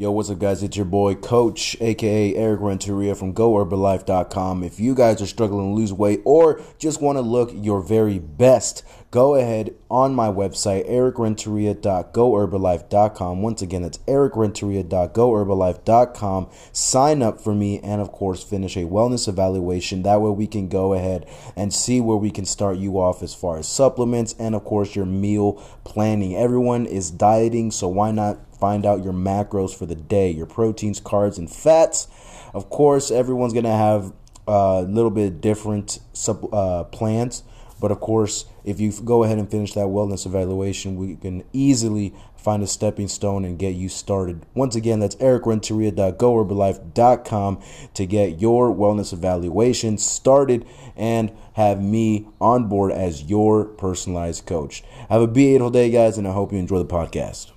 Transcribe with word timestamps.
Yo, 0.00 0.12
what's 0.12 0.30
up, 0.30 0.38
guys? 0.38 0.62
It's 0.62 0.76
your 0.76 0.86
boy, 0.86 1.16
Coach, 1.16 1.76
aka 1.80 2.36
Eric 2.36 2.60
Renteria 2.60 3.16
from 3.16 3.34
GoHerbalife.com. 3.34 4.62
If 4.62 4.78
you 4.78 4.94
guys 4.94 5.20
are 5.20 5.26
struggling 5.26 5.70
to 5.70 5.74
lose 5.74 5.92
weight 5.92 6.20
or 6.24 6.62
just 6.78 7.02
want 7.02 7.16
to 7.16 7.20
look 7.20 7.50
your 7.52 7.80
very 7.80 8.20
best, 8.20 8.84
go 9.10 9.34
ahead 9.34 9.74
on 9.90 10.14
my 10.14 10.28
website, 10.28 10.88
ericrenteria.goherbalife.com. 10.88 13.42
Once 13.42 13.60
again, 13.60 13.82
that's 13.82 13.98
ericrenteria.goherbalife.com. 13.98 16.50
Sign 16.70 17.20
up 17.20 17.40
for 17.40 17.54
me 17.56 17.80
and, 17.80 18.00
of 18.00 18.12
course, 18.12 18.44
finish 18.44 18.76
a 18.76 18.84
wellness 18.84 19.26
evaluation. 19.26 20.04
That 20.04 20.20
way, 20.20 20.30
we 20.30 20.46
can 20.46 20.68
go 20.68 20.94
ahead 20.94 21.26
and 21.56 21.74
see 21.74 22.00
where 22.00 22.16
we 22.16 22.30
can 22.30 22.44
start 22.44 22.76
you 22.76 23.00
off 23.00 23.20
as 23.20 23.34
far 23.34 23.58
as 23.58 23.66
supplements 23.66 24.36
and, 24.38 24.54
of 24.54 24.62
course, 24.62 24.94
your 24.94 25.06
meal 25.06 25.54
planning. 25.82 26.36
Everyone 26.36 26.86
is 26.86 27.10
dieting, 27.10 27.72
so 27.72 27.88
why 27.88 28.12
not? 28.12 28.38
Find 28.60 28.84
out 28.84 29.04
your 29.04 29.12
macros 29.12 29.74
for 29.74 29.86
the 29.86 29.94
day, 29.94 30.30
your 30.30 30.46
proteins, 30.46 31.00
carbs, 31.00 31.38
and 31.38 31.50
fats. 31.50 32.08
Of 32.54 32.70
course, 32.70 33.10
everyone's 33.10 33.52
going 33.52 33.64
to 33.64 33.70
have 33.70 34.12
a 34.46 34.82
little 34.82 35.10
bit 35.10 35.40
different 35.40 35.98
sub, 36.12 36.52
uh, 36.52 36.84
plans. 36.84 37.42
But 37.80 37.92
of 37.92 38.00
course, 38.00 38.46
if 38.64 38.80
you 38.80 38.92
go 39.04 39.22
ahead 39.22 39.38
and 39.38 39.48
finish 39.50 39.72
that 39.74 39.86
wellness 39.86 40.26
evaluation, 40.26 40.96
we 40.96 41.14
can 41.16 41.44
easily 41.52 42.12
find 42.36 42.62
a 42.62 42.66
stepping 42.66 43.08
stone 43.08 43.44
and 43.44 43.58
get 43.58 43.74
you 43.74 43.88
started. 43.88 44.44
Once 44.54 44.74
again, 44.74 45.00
that's 45.00 45.16
ericrenteria.goherbalife.com 45.16 47.62
to 47.94 48.06
get 48.06 48.40
your 48.40 48.74
wellness 48.74 49.12
evaluation 49.12 49.98
started 49.98 50.64
and 50.96 51.30
have 51.54 51.82
me 51.82 52.26
on 52.40 52.68
board 52.68 52.92
as 52.92 53.24
your 53.24 53.64
personalized 53.64 54.46
coach. 54.46 54.84
Have 55.08 55.22
a 55.22 55.28
beautiful 55.28 55.70
day, 55.70 55.90
guys, 55.90 56.18
and 56.18 56.26
I 56.26 56.32
hope 56.32 56.52
you 56.52 56.58
enjoy 56.58 56.78
the 56.78 56.84
podcast. 56.84 57.52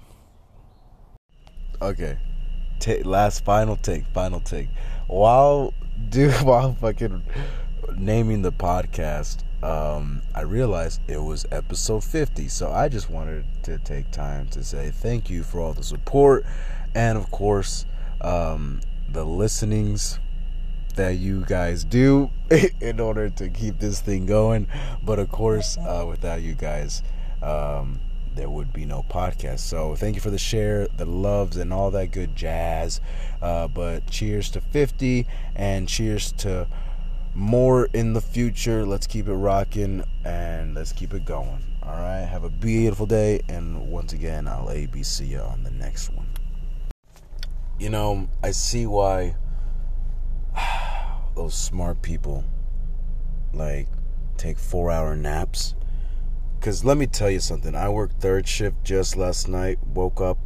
Okay. 1.82 2.18
Take 2.80 3.06
last 3.06 3.44
final 3.44 3.76
take, 3.76 4.06
final 4.08 4.40
take. 4.40 4.68
While 5.08 5.74
do 6.10 6.30
while 6.44 6.74
fucking 6.76 7.24
naming 7.98 8.44
the 8.44 8.52
podcast, 8.52 9.44
um, 9.64 10.22
I 10.36 10.42
realized 10.42 11.02
it 11.08 11.18
was 11.18 11.46
episode 11.52 12.04
50. 12.04 12.48
So 12.50 12.72
I 12.72 12.88
just 12.88 13.10
wanted 13.10 13.46
to 13.64 13.80
take 13.80 14.12
time 14.12 14.48
to 14.50 14.64
say 14.64 14.92
thank 14.92 15.30
you 15.30 15.42
for 15.42 15.60
all 15.60 15.74
the 15.74 15.84
support 15.84 16.46
and 16.94 17.18
of 17.18 17.32
course 17.32 17.86
um, 18.22 18.82
the 19.10 19.26
listenings 19.26 20.20
that 20.96 21.18
you 21.18 21.44
guys 21.48 21.84
do 21.84 22.30
in 22.82 23.00
order 23.00 23.30
to 23.30 23.50
keep 23.50 23.80
this 23.80 24.02
thing 24.02 24.28
going. 24.28 24.68
But 25.04 25.18
of 25.18 25.32
course, 25.32 25.78
uh, 25.80 26.06
without 26.08 26.44
you 26.44 26.54
guys, 26.54 27.02
um, 27.42 28.00
there 28.36 28.50
would 28.50 28.72
be 28.74 28.86
no 28.86 29.04
podcast. 29.04 29.60
So 29.60 29.96
thank 29.96 30.16
you 30.16 30.22
for 30.22 30.30
the 30.30 30.38
share, 30.38 30.88
the 30.98 31.06
loves, 31.06 31.58
and 31.58 31.74
all 31.74 31.92
that 31.92 32.12
good 32.12 32.36
jazz. 32.36 33.02
Uh, 33.42 33.68
but 33.68 34.08
cheers 34.10 34.50
to 34.52 34.62
50 34.62 35.28
and 35.56 35.88
cheers 35.88 36.32
to 36.34 36.68
more 37.34 37.86
in 37.94 38.14
the 38.14 38.22
future. 38.22 38.86
Let's 38.86 39.08
keep 39.08 39.28
it 39.28 39.34
rocking 39.34 40.04
and 40.24 40.76
let's 40.76 40.92
keep 40.92 41.14
it 41.14 41.26
going. 41.26 41.64
All 41.84 41.94
right. 41.94 42.26
Have 42.26 42.44
a 42.44 42.50
beautiful 42.50 43.06
day. 43.06 43.42
And 43.48 43.92
once 43.92 44.14
again, 44.14 44.48
I'll 44.48 44.68
ABC 44.68 45.28
you 45.28 45.40
on 45.40 45.64
the 45.64 45.72
next 45.72 46.10
one. 46.14 46.28
You 47.80 47.90
know, 47.90 48.30
I 48.44 48.52
see 48.52 48.86
why 48.86 49.36
those 51.36 51.56
smart 51.56 52.02
people 52.02 52.44
like 53.54 53.88
take 54.38 54.58
four 54.58 54.90
hour 54.92 55.16
naps 55.16 55.76
because 56.62 56.86
let 56.86 56.96
me 56.96 57.08
tell 57.08 57.30
you 57.30 57.40
something. 57.40 57.74
I 57.74 57.90
worked 57.90 58.22
third 58.22 58.48
shift 58.48 58.84
just 58.84 59.18
last 59.18 59.48
night. 59.48 59.80
Woke 59.96 60.22
up. 60.22 60.38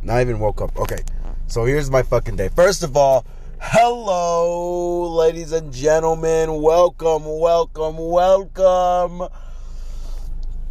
Not 0.00 0.20
even 0.20 0.38
woke 0.38 0.60
up. 0.60 0.78
Okay. 0.78 1.00
So 1.48 1.64
here's 1.64 1.90
my 1.90 2.04
fucking 2.04 2.36
day. 2.36 2.50
First 2.54 2.84
of 2.84 2.96
all, 2.96 3.26
hello, 3.60 5.12
ladies 5.16 5.50
and 5.50 5.72
gentlemen. 5.72 6.62
Welcome, 6.62 7.24
welcome, 7.24 7.96
welcome 7.98 9.28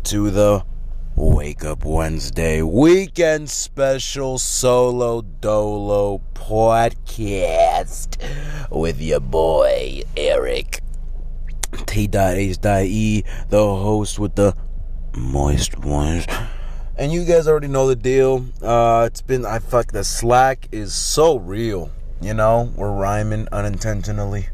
to 0.03 0.31
the 0.31 0.63
Wake 1.17 1.65
Up 1.65 1.83
Wednesday 1.83 2.61
weekend 2.61 3.49
special 3.49 4.37
solo 4.37 5.23
dolo 5.23 6.21
podcast 6.33 8.15
with 8.71 9.01
your 9.01 9.19
boy, 9.19 10.03
Eric. 10.15 10.79
T.H.E, 11.85 13.23
the 13.49 13.57
host 13.57 14.19
with 14.19 14.35
the 14.35 14.55
moist 15.15 15.77
ones. 15.79 16.25
And 16.97 17.11
you 17.11 17.25
guys 17.25 17.47
already 17.47 17.67
know 17.67 17.87
the 17.87 17.95
deal. 17.95 18.45
Uh, 18.61 19.05
it's 19.07 19.21
been, 19.21 19.45
I 19.45 19.59
fuck, 19.59 19.91
the 19.91 20.03
slack 20.03 20.67
is 20.71 20.93
so 20.93 21.37
real. 21.37 21.91
You 22.21 22.33
know, 22.33 22.73
we're 22.75 22.91
rhyming 22.91 23.47
unintentionally. 23.51 24.49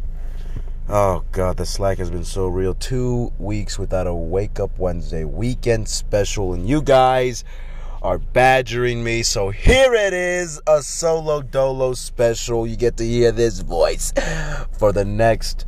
Oh, 0.89 1.23
God, 1.31 1.55
the 1.55 1.65
slack 1.65 1.99
has 1.99 2.11
been 2.11 2.25
so 2.25 2.47
real. 2.47 2.73
Two 2.73 3.31
weeks 3.39 3.79
without 3.79 4.05
a 4.05 4.13
Wake 4.13 4.59
Up 4.59 4.77
Wednesday 4.77 5.23
weekend 5.23 5.87
special. 5.87 6.53
And 6.53 6.67
you 6.67 6.81
guys 6.81 7.45
are 8.01 8.17
badgering 8.17 9.01
me. 9.01 9.23
So 9.23 9.49
here 9.49 9.93
it 9.93 10.13
is 10.13 10.61
a 10.67 10.83
solo 10.83 11.41
dolo 11.41 11.93
special. 11.93 12.67
You 12.67 12.75
get 12.75 12.97
to 12.97 13.05
hear 13.05 13.31
this 13.31 13.59
voice 13.59 14.11
for 14.77 14.91
the 14.91 15.05
next 15.05 15.65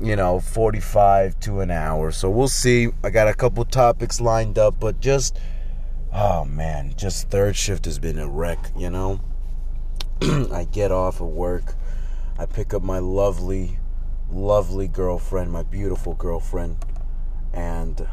you 0.00 0.16
know, 0.16 0.40
45 0.40 1.40
to 1.40 1.60
an 1.60 1.70
hour. 1.70 2.10
So 2.10 2.28
we'll 2.28 2.48
see. 2.48 2.88
I 3.02 3.10
got 3.10 3.28
a 3.28 3.34
couple 3.34 3.64
topics 3.64 4.20
lined 4.20 4.58
up, 4.58 4.78
but 4.78 5.00
just, 5.00 5.38
oh 6.12 6.44
man, 6.44 6.94
just 6.96 7.30
third 7.30 7.56
shift 7.56 7.84
has 7.86 7.98
been 7.98 8.18
a 8.18 8.28
wreck, 8.28 8.70
you 8.76 8.90
know? 8.90 9.20
I 10.22 10.66
get 10.70 10.92
off 10.92 11.20
of 11.20 11.28
work, 11.28 11.74
I 12.38 12.46
pick 12.46 12.74
up 12.74 12.82
my 12.82 12.98
lovely, 12.98 13.78
lovely 14.30 14.88
girlfriend, 14.88 15.50
my 15.50 15.62
beautiful 15.62 16.14
girlfriend, 16.14 16.78
and, 17.52 18.06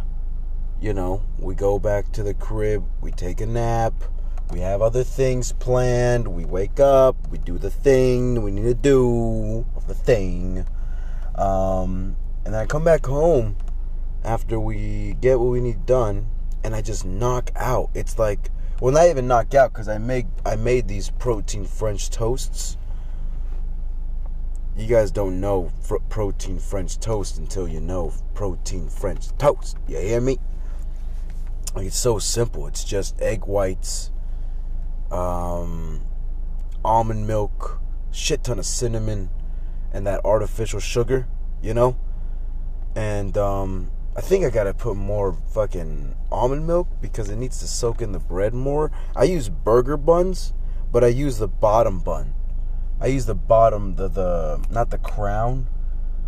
you 0.81 0.93
know, 0.93 1.23
we 1.37 1.55
go 1.55 1.79
back 1.79 2.11
to 2.13 2.23
the 2.23 2.33
crib, 2.33 2.85
we 3.01 3.11
take 3.11 3.41
a 3.41 3.45
nap. 3.45 3.93
We 4.51 4.59
have 4.59 4.83
other 4.83 5.03
things 5.03 5.53
planned. 5.53 6.27
We 6.27 6.45
wake 6.45 6.79
up, 6.79 7.15
we 7.31 7.39
do 7.39 7.57
the 7.57 7.71
thing 7.71 8.43
we 8.43 8.51
need 8.51 8.63
to 8.63 8.73
do 8.75 9.65
of 9.75 9.87
the 9.87 9.95
thing 9.95 10.67
um, 11.35 12.15
and 12.45 12.55
I 12.55 12.65
come 12.65 12.83
back 12.83 13.05
home 13.05 13.55
after 14.23 14.59
we 14.59 15.15
get 15.19 15.39
what 15.39 15.49
we 15.49 15.61
need 15.61 15.85
done, 15.85 16.27
and 16.63 16.75
I 16.75 16.81
just 16.81 17.05
knock 17.05 17.51
out. 17.55 17.89
It's 17.93 18.19
like, 18.19 18.49
well, 18.79 18.93
not 18.93 19.07
even 19.07 19.27
knock 19.27 19.53
out 19.53 19.73
because 19.73 19.87
I 19.87 19.97
make 19.97 20.25
I 20.45 20.55
made 20.55 20.87
these 20.87 21.09
protein 21.11 21.65
French 21.65 22.09
toasts. 22.09 22.77
You 24.75 24.87
guys 24.87 25.11
don't 25.11 25.39
know 25.39 25.71
fr- 25.81 25.97
protein 26.09 26.59
French 26.59 26.99
toast 26.99 27.37
until 27.37 27.67
you 27.67 27.79
know 27.79 28.13
protein 28.33 28.89
French 28.89 29.27
toast. 29.37 29.77
You 29.87 29.97
hear 29.97 30.21
me? 30.21 30.39
Like 31.75 31.87
it's 31.87 31.97
so 31.97 32.19
simple. 32.19 32.67
It's 32.67 32.83
just 32.83 33.19
egg 33.21 33.45
whites, 33.45 34.11
um, 35.11 36.01
almond 36.83 37.27
milk, 37.27 37.79
shit 38.11 38.43
ton 38.43 38.59
of 38.59 38.65
cinnamon 38.65 39.29
and 39.93 40.05
that 40.07 40.25
artificial 40.25 40.79
sugar, 40.79 41.27
you 41.61 41.73
know? 41.73 41.95
And 42.95 43.37
um, 43.37 43.91
I 44.15 44.21
think 44.21 44.45
I 44.45 44.49
gotta 44.49 44.73
put 44.73 44.95
more 44.95 45.33
fucking 45.53 46.15
almond 46.31 46.67
milk 46.67 46.87
because 47.01 47.29
it 47.29 47.37
needs 47.37 47.59
to 47.59 47.67
soak 47.67 48.01
in 48.01 48.11
the 48.11 48.19
bread 48.19 48.53
more. 48.53 48.91
I 49.15 49.23
use 49.23 49.49
burger 49.49 49.97
buns, 49.97 50.53
but 50.91 51.03
I 51.03 51.07
use 51.07 51.37
the 51.37 51.47
bottom 51.47 51.99
bun. 51.99 52.33
I 53.01 53.07
use 53.07 53.25
the 53.25 53.35
bottom, 53.35 53.95
the 53.95 54.07
the 54.07 54.65
not 54.69 54.91
the 54.91 54.99
crown, 54.99 55.67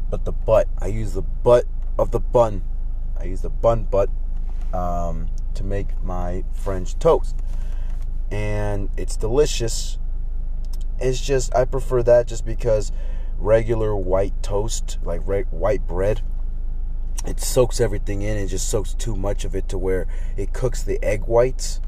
but 0.09 0.25
the 0.25 0.31
butt. 0.31 0.67
I 0.79 0.87
use 0.87 1.13
the 1.13 1.21
butt 1.21 1.65
of 1.97 2.11
the 2.11 2.19
bun. 2.19 2.63
I 3.19 3.25
use 3.25 3.41
the 3.41 3.49
bun 3.49 3.83
butt 3.83 4.09
um, 4.73 5.27
to 5.53 5.63
make 5.63 6.01
my 6.03 6.43
French 6.53 6.97
toast, 6.97 7.35
and 8.31 8.89
it's 8.97 9.15
delicious. 9.15 9.99
It's 10.99 11.21
just 11.21 11.53
I 11.55 11.65
prefer 11.65 12.01
that 12.03 12.27
just 12.27 12.45
because 12.45 12.91
regular 13.37 13.95
white 13.95 14.41
toast, 14.41 14.97
like 15.03 15.21
re- 15.25 15.45
white 15.51 15.87
bread, 15.87 16.21
it 17.25 17.39
soaks 17.39 17.81
everything 17.81 18.21
in. 18.21 18.37
It 18.37 18.47
just 18.47 18.69
soaks 18.69 18.93
too 18.93 19.15
much 19.15 19.45
of 19.45 19.55
it 19.55 19.67
to 19.69 19.77
where 19.77 20.07
it 20.37 20.53
cooks 20.53 20.83
the 20.83 21.03
egg 21.03 21.23
whites, 21.25 21.79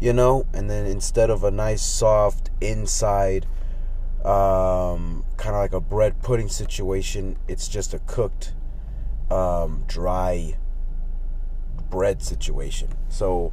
you 0.00 0.12
know. 0.12 0.46
And 0.52 0.70
then 0.70 0.86
instead 0.86 1.30
of 1.30 1.44
a 1.44 1.50
nice 1.50 1.82
soft 1.82 2.50
inside, 2.60 3.46
um, 4.24 5.24
kind 5.36 5.54
of 5.54 5.60
like 5.60 5.72
a 5.72 5.80
bread 5.80 6.22
pudding 6.22 6.48
situation, 6.48 7.36
it's 7.46 7.68
just 7.68 7.92
a 7.92 7.98
cooked, 8.00 8.54
um, 9.30 9.84
dry 9.86 10.56
bread 11.90 12.22
situation. 12.22 12.88
So 13.08 13.52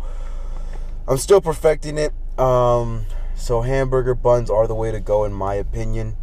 I'm 1.07 1.17
still 1.17 1.41
perfecting 1.41 1.97
it. 1.97 2.13
Um, 2.39 3.05
so 3.35 3.61
hamburger 3.61 4.15
buns 4.15 4.49
are 4.49 4.67
the 4.67 4.75
way 4.75 4.91
to 4.91 4.99
go, 4.99 5.25
in 5.25 5.33
my 5.33 5.55
opinion 5.55 6.15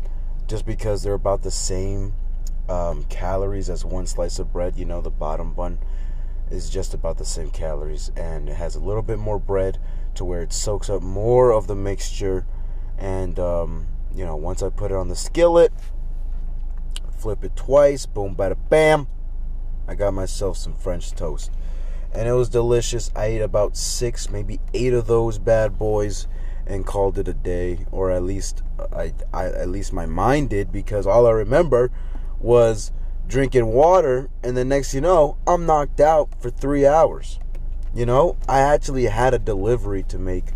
just 0.52 0.66
because 0.66 1.02
they're 1.02 1.14
about 1.14 1.40
the 1.40 1.50
same 1.50 2.12
um, 2.68 3.04
calories 3.04 3.70
as 3.70 3.86
one 3.86 4.06
slice 4.06 4.38
of 4.38 4.52
bread. 4.52 4.76
You 4.76 4.84
know, 4.84 5.00
the 5.00 5.08
bottom 5.08 5.54
bun 5.54 5.78
is 6.50 6.68
just 6.68 6.92
about 6.92 7.16
the 7.16 7.24
same 7.24 7.48
calories, 7.48 8.12
and 8.16 8.50
it 8.50 8.56
has 8.56 8.76
a 8.76 8.78
little 8.78 9.00
bit 9.00 9.18
more 9.18 9.38
bread 9.38 9.78
to 10.14 10.26
where 10.26 10.42
it 10.42 10.52
soaks 10.52 10.90
up 10.90 11.00
more 11.00 11.52
of 11.54 11.68
the 11.68 11.74
mixture 11.74 12.44
And, 12.98 13.38
um, 13.38 13.86
you 14.14 14.26
know, 14.26 14.36
once 14.36 14.62
I 14.62 14.68
put 14.68 14.90
it 14.90 14.94
on 14.94 15.08
the 15.08 15.16
skillet, 15.16 15.72
flip 17.16 17.42
it 17.44 17.56
twice, 17.56 18.04
boom, 18.04 18.36
bada 18.36 18.58
bam, 18.68 19.06
I 19.88 19.94
got 19.94 20.12
myself 20.12 20.58
some 20.58 20.74
French 20.74 21.12
toast. 21.12 21.50
And 22.12 22.28
it 22.28 22.32
was 22.32 22.50
delicious. 22.50 23.10
I 23.16 23.24
ate 23.24 23.40
about 23.40 23.74
six, 23.74 24.28
maybe 24.28 24.60
eight 24.74 24.92
of 24.92 25.06
those 25.06 25.38
bad 25.38 25.78
boys 25.78 26.28
and 26.66 26.86
called 26.86 27.18
it 27.18 27.28
a 27.28 27.32
day, 27.32 27.86
or 27.90 28.10
at 28.10 28.22
least 28.22 28.62
I, 28.92 29.12
I 29.32 29.46
at 29.46 29.68
least 29.68 29.92
my 29.92 30.06
mind 30.06 30.50
did, 30.50 30.72
because 30.72 31.06
all 31.06 31.26
I 31.26 31.30
remember 31.30 31.90
was 32.38 32.92
drinking 33.26 33.66
water, 33.66 34.30
and 34.42 34.56
the 34.56 34.64
next 34.64 34.94
you 34.94 35.00
know, 35.00 35.36
I'm 35.46 35.66
knocked 35.66 36.00
out 36.00 36.28
for 36.40 36.50
three 36.50 36.86
hours. 36.86 37.38
You 37.94 38.06
know, 38.06 38.36
I 38.48 38.60
actually 38.60 39.04
had 39.04 39.34
a 39.34 39.38
delivery 39.38 40.02
to 40.04 40.18
make 40.18 40.52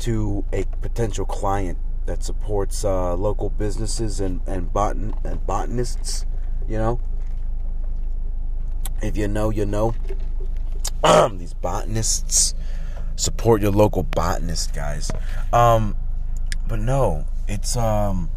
to 0.00 0.44
a 0.52 0.64
potential 0.80 1.24
client 1.24 1.78
that 2.06 2.24
supports 2.24 2.84
uh, 2.84 3.14
local 3.14 3.50
businesses 3.50 4.20
and 4.20 4.40
and, 4.46 4.72
botan- 4.72 5.24
and 5.24 5.46
botanists. 5.46 6.26
You 6.68 6.78
know, 6.78 7.00
if 9.02 9.16
you 9.16 9.28
know, 9.28 9.50
you 9.50 9.66
know. 9.66 9.94
These 11.32 11.54
botanists 11.54 12.54
support 13.16 13.62
your 13.62 13.72
local 13.72 14.02
botanist, 14.02 14.74
guys. 14.74 15.10
Um, 15.52 15.96
but 16.66 16.78
no, 16.78 17.26
it's 17.48 17.76
um 17.76 18.30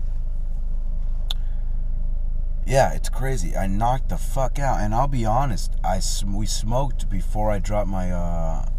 yeah, 2.67 2.93
it's 2.93 3.09
crazy. 3.09 3.55
I 3.55 3.67
knocked 3.67 4.09
the 4.09 4.17
fuck 4.17 4.57
out, 4.57 4.81
and 4.81 4.93
I'll 4.93 5.07
be 5.07 5.25
honest. 5.25 5.75
I 5.83 6.01
we 6.25 6.45
smoked 6.45 7.09
before 7.09 7.51
I 7.51 7.59
dropped 7.59 7.89
my 7.89 8.11
uh 8.11 8.69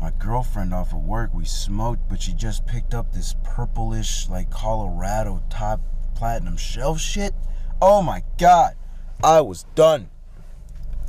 my 0.00 0.10
girlfriend 0.18 0.74
off 0.74 0.92
of 0.92 1.04
work. 1.04 1.32
We 1.32 1.44
smoked, 1.44 2.08
but 2.08 2.20
she 2.20 2.32
just 2.32 2.66
picked 2.66 2.92
up 2.92 3.12
this 3.12 3.36
purplish 3.44 4.28
like 4.28 4.50
Colorado 4.50 5.42
top 5.48 5.80
platinum 6.16 6.56
shelf 6.56 7.00
shit. 7.00 7.32
Oh 7.80 8.02
my 8.02 8.24
god, 8.38 8.74
I 9.22 9.40
was 9.40 9.64
done. 9.74 10.10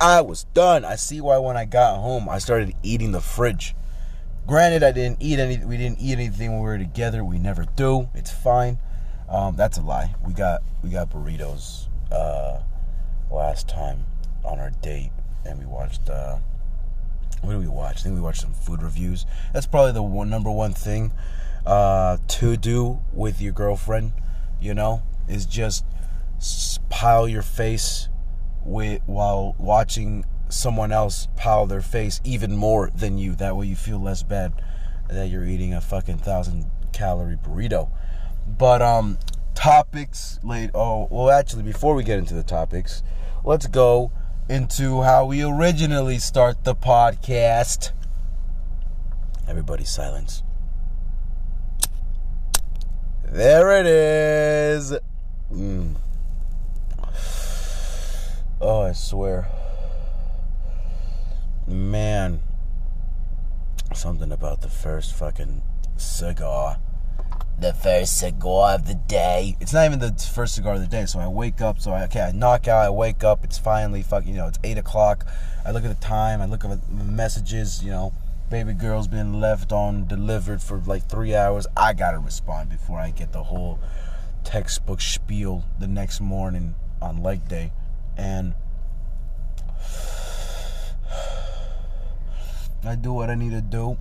I 0.00 0.20
was 0.20 0.44
done. 0.52 0.84
I 0.84 0.96
see 0.96 1.20
why 1.20 1.38
when 1.38 1.56
I 1.56 1.64
got 1.64 1.98
home 2.00 2.28
I 2.28 2.38
started 2.38 2.74
eating 2.82 3.12
the 3.12 3.20
fridge. 3.20 3.74
Granted, 4.46 4.84
I 4.84 4.92
didn't 4.92 5.20
eat 5.20 5.38
any. 5.38 5.64
We 5.64 5.76
didn't 5.76 5.98
eat 6.00 6.12
anything 6.12 6.52
when 6.52 6.60
we 6.60 6.66
were 6.66 6.78
together. 6.78 7.24
We 7.24 7.38
never 7.38 7.64
do. 7.74 8.08
It's 8.14 8.30
fine. 8.30 8.78
Um, 9.28 9.56
that's 9.56 9.76
a 9.76 9.82
lie. 9.82 10.14
We 10.24 10.34
got 10.34 10.62
we 10.84 10.90
got 10.90 11.10
burritos 11.10 11.88
uh, 12.12 12.60
last 13.30 13.68
time 13.68 14.04
on 14.44 14.60
our 14.60 14.70
date, 14.82 15.10
and 15.44 15.58
we 15.58 15.66
watched. 15.66 16.08
Uh, 16.08 16.38
what 17.40 17.52
did 17.52 17.60
we 17.60 17.66
watch? 17.66 17.98
I 17.98 18.02
think 18.02 18.14
we 18.14 18.20
watched 18.20 18.40
some 18.40 18.52
food 18.52 18.82
reviews. 18.82 19.26
That's 19.52 19.66
probably 19.66 19.92
the 19.92 20.02
one 20.02 20.30
number 20.30 20.50
one 20.50 20.72
thing 20.72 21.12
uh, 21.64 22.18
to 22.28 22.56
do 22.56 23.00
with 23.12 23.40
your 23.40 23.52
girlfriend. 23.52 24.12
You 24.60 24.74
know, 24.74 25.02
is 25.28 25.44
just 25.44 25.84
pile 26.88 27.26
your 27.26 27.42
face 27.42 28.08
with 28.66 29.02
while 29.06 29.54
watching 29.58 30.24
someone 30.48 30.92
else 30.92 31.28
pile 31.36 31.66
their 31.66 31.80
face 31.80 32.20
even 32.24 32.56
more 32.56 32.90
than 32.94 33.18
you. 33.18 33.34
That 33.34 33.56
way, 33.56 33.66
you 33.66 33.76
feel 33.76 34.00
less 34.00 34.22
bad 34.22 34.52
that 35.08 35.28
you're 35.28 35.44
eating 35.44 35.72
a 35.72 35.80
fucking 35.80 36.18
thousand 36.18 36.66
calorie 36.92 37.36
burrito. 37.36 37.90
But 38.46 38.82
um, 38.82 39.18
topics 39.54 40.38
late. 40.42 40.70
Oh, 40.74 41.08
well, 41.10 41.30
actually, 41.30 41.62
before 41.62 41.94
we 41.94 42.04
get 42.04 42.18
into 42.18 42.34
the 42.34 42.42
topics, 42.42 43.02
let's 43.44 43.66
go 43.66 44.10
into 44.48 45.02
how 45.02 45.26
we 45.26 45.42
originally 45.42 46.18
start 46.18 46.64
the 46.64 46.74
podcast. 46.74 47.90
Everybody, 49.48 49.84
silence. 49.84 50.42
There 53.24 53.78
it 53.80 53.86
is. 53.86 54.94
Mm. 55.52 55.96
Oh, 58.60 58.82
I 58.82 58.92
swear. 58.92 59.46
Man. 61.66 62.40
Something 63.94 64.32
about 64.32 64.62
the 64.62 64.68
first 64.68 65.14
fucking 65.14 65.62
cigar 65.96 66.78
the 67.58 67.72
first 67.72 68.18
cigar 68.18 68.74
of 68.74 68.86
the 68.86 68.94
day. 68.94 69.56
It's 69.60 69.72
not 69.72 69.86
even 69.86 69.98
the 69.98 70.12
first 70.34 70.54
cigar 70.54 70.74
of 70.74 70.80
the 70.80 70.86
day. 70.86 71.06
So 71.06 71.18
I 71.18 71.28
wake 71.28 71.60
up. 71.60 71.80
So 71.80 71.92
I 71.92 72.04
okay, 72.04 72.20
I 72.20 72.32
knock 72.32 72.68
out. 72.68 72.84
I 72.84 72.90
wake 72.90 73.24
up. 73.24 73.44
It's 73.44 73.58
finally 73.58 74.02
fucking. 74.02 74.28
You 74.28 74.36
know, 74.36 74.48
it's 74.48 74.58
eight 74.64 74.78
o'clock. 74.78 75.26
I 75.64 75.70
look 75.70 75.84
at 75.84 75.88
the 75.88 76.06
time. 76.06 76.42
I 76.42 76.46
look 76.46 76.64
at 76.64 76.70
the 76.70 77.04
messages. 77.04 77.82
You 77.82 77.90
know, 77.90 78.12
baby 78.50 78.74
girl's 78.74 79.08
been 79.08 79.40
left 79.40 79.72
on 79.72 80.06
delivered 80.06 80.62
for 80.62 80.82
like 80.86 81.08
three 81.08 81.34
hours. 81.34 81.66
I 81.76 81.94
gotta 81.94 82.18
respond 82.18 82.70
before 82.70 82.98
I 82.98 83.10
get 83.10 83.32
the 83.32 83.44
whole 83.44 83.78
textbook 84.44 85.00
spiel 85.00 85.64
the 85.80 85.88
next 85.88 86.20
morning 86.20 86.74
on 87.00 87.22
leg 87.22 87.48
day, 87.48 87.72
and. 88.16 88.54
I 92.84 92.94
do 92.94 93.12
what 93.12 93.30
I 93.30 93.34
need 93.34 93.50
to 93.50 93.60
do 93.60 93.98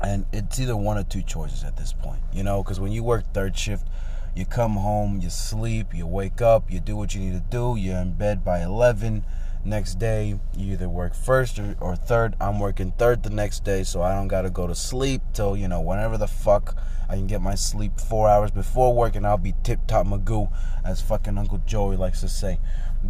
and 0.00 0.26
it's 0.32 0.60
either 0.60 0.76
one 0.76 0.98
or 0.98 1.04
two 1.04 1.22
choices 1.22 1.64
at 1.64 1.76
this 1.76 1.92
point 1.92 2.20
you 2.32 2.42
know 2.42 2.62
because 2.62 2.78
when 2.78 2.92
you 2.92 3.02
work 3.02 3.24
third 3.32 3.56
shift 3.56 3.86
you 4.34 4.44
come 4.44 4.76
home 4.76 5.20
you 5.20 5.30
sleep 5.30 5.94
you 5.94 6.06
wake 6.06 6.42
up 6.42 6.70
you 6.70 6.80
do 6.80 6.96
what 6.96 7.14
you 7.14 7.20
need 7.20 7.32
to 7.32 7.44
do 7.50 7.76
you're 7.76 7.96
in 7.96 8.12
bed 8.12 8.44
by 8.44 8.62
11 8.62 9.24
next 9.64 9.98
day 9.98 10.38
you 10.56 10.72
either 10.72 10.88
work 10.88 11.14
first 11.14 11.58
or, 11.58 11.74
or 11.80 11.96
third 11.96 12.36
i'm 12.40 12.60
working 12.60 12.92
third 12.92 13.22
the 13.22 13.30
next 13.30 13.64
day 13.64 13.82
so 13.82 14.02
i 14.02 14.14
don't 14.14 14.28
gotta 14.28 14.50
go 14.50 14.66
to 14.66 14.74
sleep 14.74 15.22
till 15.32 15.56
you 15.56 15.66
know 15.66 15.80
whenever 15.80 16.18
the 16.18 16.28
fuck 16.28 16.76
i 17.08 17.14
can 17.14 17.26
get 17.26 17.40
my 17.40 17.54
sleep 17.54 17.98
four 17.98 18.28
hours 18.28 18.50
before 18.50 18.94
work 18.94 19.16
and 19.16 19.26
i'll 19.26 19.38
be 19.38 19.54
tip 19.64 19.80
top 19.86 20.06
magoo 20.06 20.48
as 20.84 21.00
fucking 21.00 21.36
uncle 21.38 21.60
joey 21.66 21.96
likes 21.96 22.20
to 22.20 22.28
say 22.28 22.60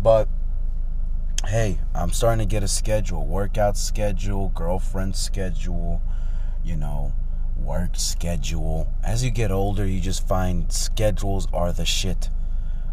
but 0.02 0.28
hey 1.46 1.78
i'm 1.94 2.10
starting 2.10 2.46
to 2.46 2.50
get 2.50 2.62
a 2.62 2.69
schedule 2.69 3.26
workout 3.26 3.76
schedule 3.76 4.50
girlfriend 4.54 5.14
schedule 5.14 6.02
you 6.66 6.76
know, 6.76 7.12
work 7.56 7.90
schedule. 7.94 8.93
As 9.04 9.25
you 9.25 9.31
get 9.31 9.52
older, 9.52 9.87
you 9.87 10.00
just 10.00 10.26
find 10.26 10.70
schedules 10.72 11.46
are 11.52 11.72
the 11.72 11.87
shit. 11.87 12.28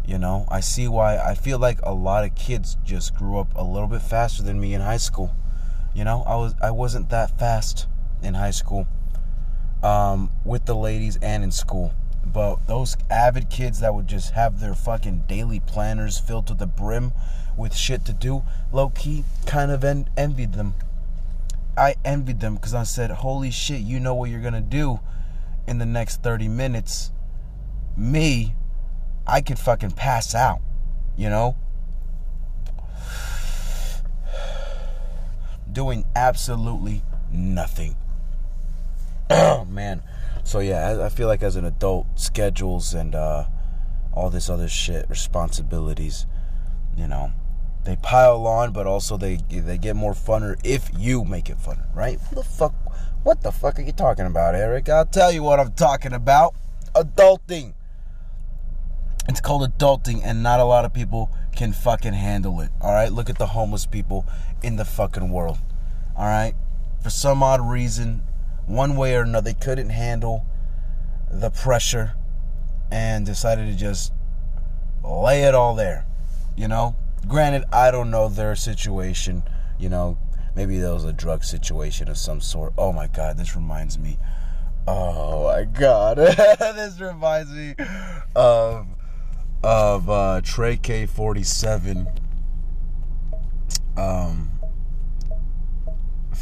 You 0.06 0.18
know, 0.18 0.46
I 0.48 0.60
see 0.60 0.86
why 0.86 1.18
I 1.18 1.34
feel 1.34 1.58
like 1.58 1.80
a 1.82 1.92
lot 1.92 2.24
of 2.24 2.34
kids 2.34 2.76
just 2.84 3.14
grew 3.14 3.38
up 3.38 3.52
a 3.56 3.64
little 3.64 3.88
bit 3.88 4.02
faster 4.02 4.42
than 4.42 4.60
me 4.60 4.74
in 4.74 4.80
high 4.80 4.98
school. 4.98 5.34
You 5.94 6.04
know, 6.04 6.22
I 6.26 6.36
was 6.36 6.54
I 6.62 6.70
wasn't 6.70 7.10
that 7.10 7.36
fast 7.38 7.88
in 8.22 8.34
high 8.34 8.52
school. 8.52 8.86
Um, 9.82 10.30
with 10.44 10.64
the 10.64 10.74
ladies 10.74 11.18
and 11.20 11.42
in 11.42 11.50
school. 11.50 11.92
But 12.34 12.66
those 12.66 12.96
avid 13.08 13.48
kids 13.48 13.78
that 13.78 13.94
would 13.94 14.08
just 14.08 14.32
have 14.32 14.58
their 14.58 14.74
fucking 14.74 15.24
daily 15.28 15.60
planners 15.60 16.18
filled 16.18 16.48
to 16.48 16.54
the 16.54 16.66
brim 16.66 17.12
with 17.56 17.76
shit 17.76 18.04
to 18.06 18.12
do, 18.12 18.42
low 18.72 18.88
key 18.88 19.24
kind 19.46 19.70
of 19.70 19.84
en- 19.84 20.08
envied 20.16 20.54
them. 20.54 20.74
I 21.76 21.94
envied 22.04 22.40
them 22.40 22.56
because 22.56 22.74
I 22.74 22.82
said, 22.82 23.12
"Holy 23.12 23.52
shit, 23.52 23.82
you 23.82 24.00
know 24.00 24.14
what 24.14 24.30
you're 24.30 24.40
gonna 24.40 24.60
do 24.60 24.98
in 25.68 25.78
the 25.78 25.86
next 25.86 26.22
30 26.22 26.48
minutes." 26.48 27.12
Me, 27.96 28.56
I 29.28 29.40
could 29.40 29.58
fucking 29.58 29.92
pass 29.92 30.34
out, 30.34 30.60
you 31.16 31.30
know. 31.30 31.54
Doing 35.72 36.04
absolutely 36.16 37.04
nothing. 37.30 37.96
Oh 39.30 39.64
man. 39.70 40.02
So 40.44 40.60
yeah, 40.60 41.02
I 41.02 41.08
feel 41.08 41.26
like 41.26 41.42
as 41.42 41.56
an 41.56 41.64
adult, 41.64 42.06
schedules 42.18 42.94
and 42.94 43.14
uh, 43.14 43.46
all 44.12 44.30
this 44.30 44.48
other 44.48 44.68
shit, 44.68 45.08
responsibilities, 45.08 46.26
you 46.96 47.08
know 47.08 47.32
they 47.84 47.96
pile 47.96 48.46
on, 48.46 48.72
but 48.72 48.86
also 48.86 49.16
they 49.16 49.36
they 49.48 49.78
get 49.78 49.94
more 49.94 50.14
funner 50.14 50.58
if 50.64 50.90
you 50.96 51.24
make 51.24 51.50
it 51.50 51.58
funner, 51.58 51.86
right? 51.94 52.18
What 52.30 52.34
the 52.34 52.50
fuck? 52.50 52.74
What 53.22 53.42
the 53.42 53.52
fuck 53.52 53.78
are 53.78 53.82
you 53.82 53.92
talking 53.92 54.26
about, 54.26 54.54
Eric? 54.54 54.88
I'll 54.88 55.06
tell 55.06 55.32
you 55.32 55.42
what 55.42 55.60
I'm 55.60 55.72
talking 55.72 56.12
about. 56.12 56.54
Adulting. 56.94 57.74
It's 59.28 59.40
called 59.40 59.70
adulting, 59.70 60.20
and 60.22 60.42
not 60.42 60.60
a 60.60 60.64
lot 60.64 60.84
of 60.84 60.92
people 60.92 61.30
can 61.56 61.72
fucking 61.72 62.12
handle 62.12 62.60
it. 62.60 62.70
All 62.80 62.92
right, 62.92 63.12
look 63.12 63.30
at 63.30 63.38
the 63.38 63.48
homeless 63.48 63.86
people 63.86 64.26
in 64.62 64.76
the 64.76 64.84
fucking 64.84 65.30
world. 65.30 65.58
All 66.16 66.26
right, 66.26 66.54
for 67.02 67.10
some 67.10 67.42
odd 67.42 67.60
reason, 67.60 68.22
one 68.66 68.96
way 68.96 69.14
or 69.16 69.22
another, 69.22 69.52
they 69.52 69.54
couldn't 69.54 69.90
handle 69.90 70.44
the 71.30 71.50
pressure 71.50 72.12
and 72.90 73.26
decided 73.26 73.66
to 73.66 73.76
just 73.76 74.12
lay 75.02 75.42
it 75.42 75.54
all 75.54 75.74
there. 75.74 76.06
You 76.56 76.68
know, 76.68 76.94
Granted, 77.26 77.64
I 77.72 77.90
don't 77.90 78.10
know 78.10 78.28
their 78.28 78.54
situation. 78.54 79.42
You 79.78 79.88
know, 79.88 80.18
maybe 80.54 80.78
there 80.78 80.92
was 80.92 81.04
a 81.04 81.12
drug 81.12 81.42
situation 81.42 82.08
of 82.08 82.18
some 82.18 82.40
sort. 82.40 82.74
Oh 82.76 82.92
my 82.92 83.06
God, 83.06 83.36
this 83.36 83.56
reminds 83.56 83.98
me. 83.98 84.18
Oh 84.86 85.44
my 85.44 85.64
God, 85.64 86.18
this 86.18 87.00
reminds 87.00 87.50
me 87.50 87.74
of 88.36 88.86
of 89.62 90.10
uh, 90.10 90.42
TreKay 90.44 91.08
forty 91.08 91.42
seven. 91.42 92.06
Um, 93.96 94.43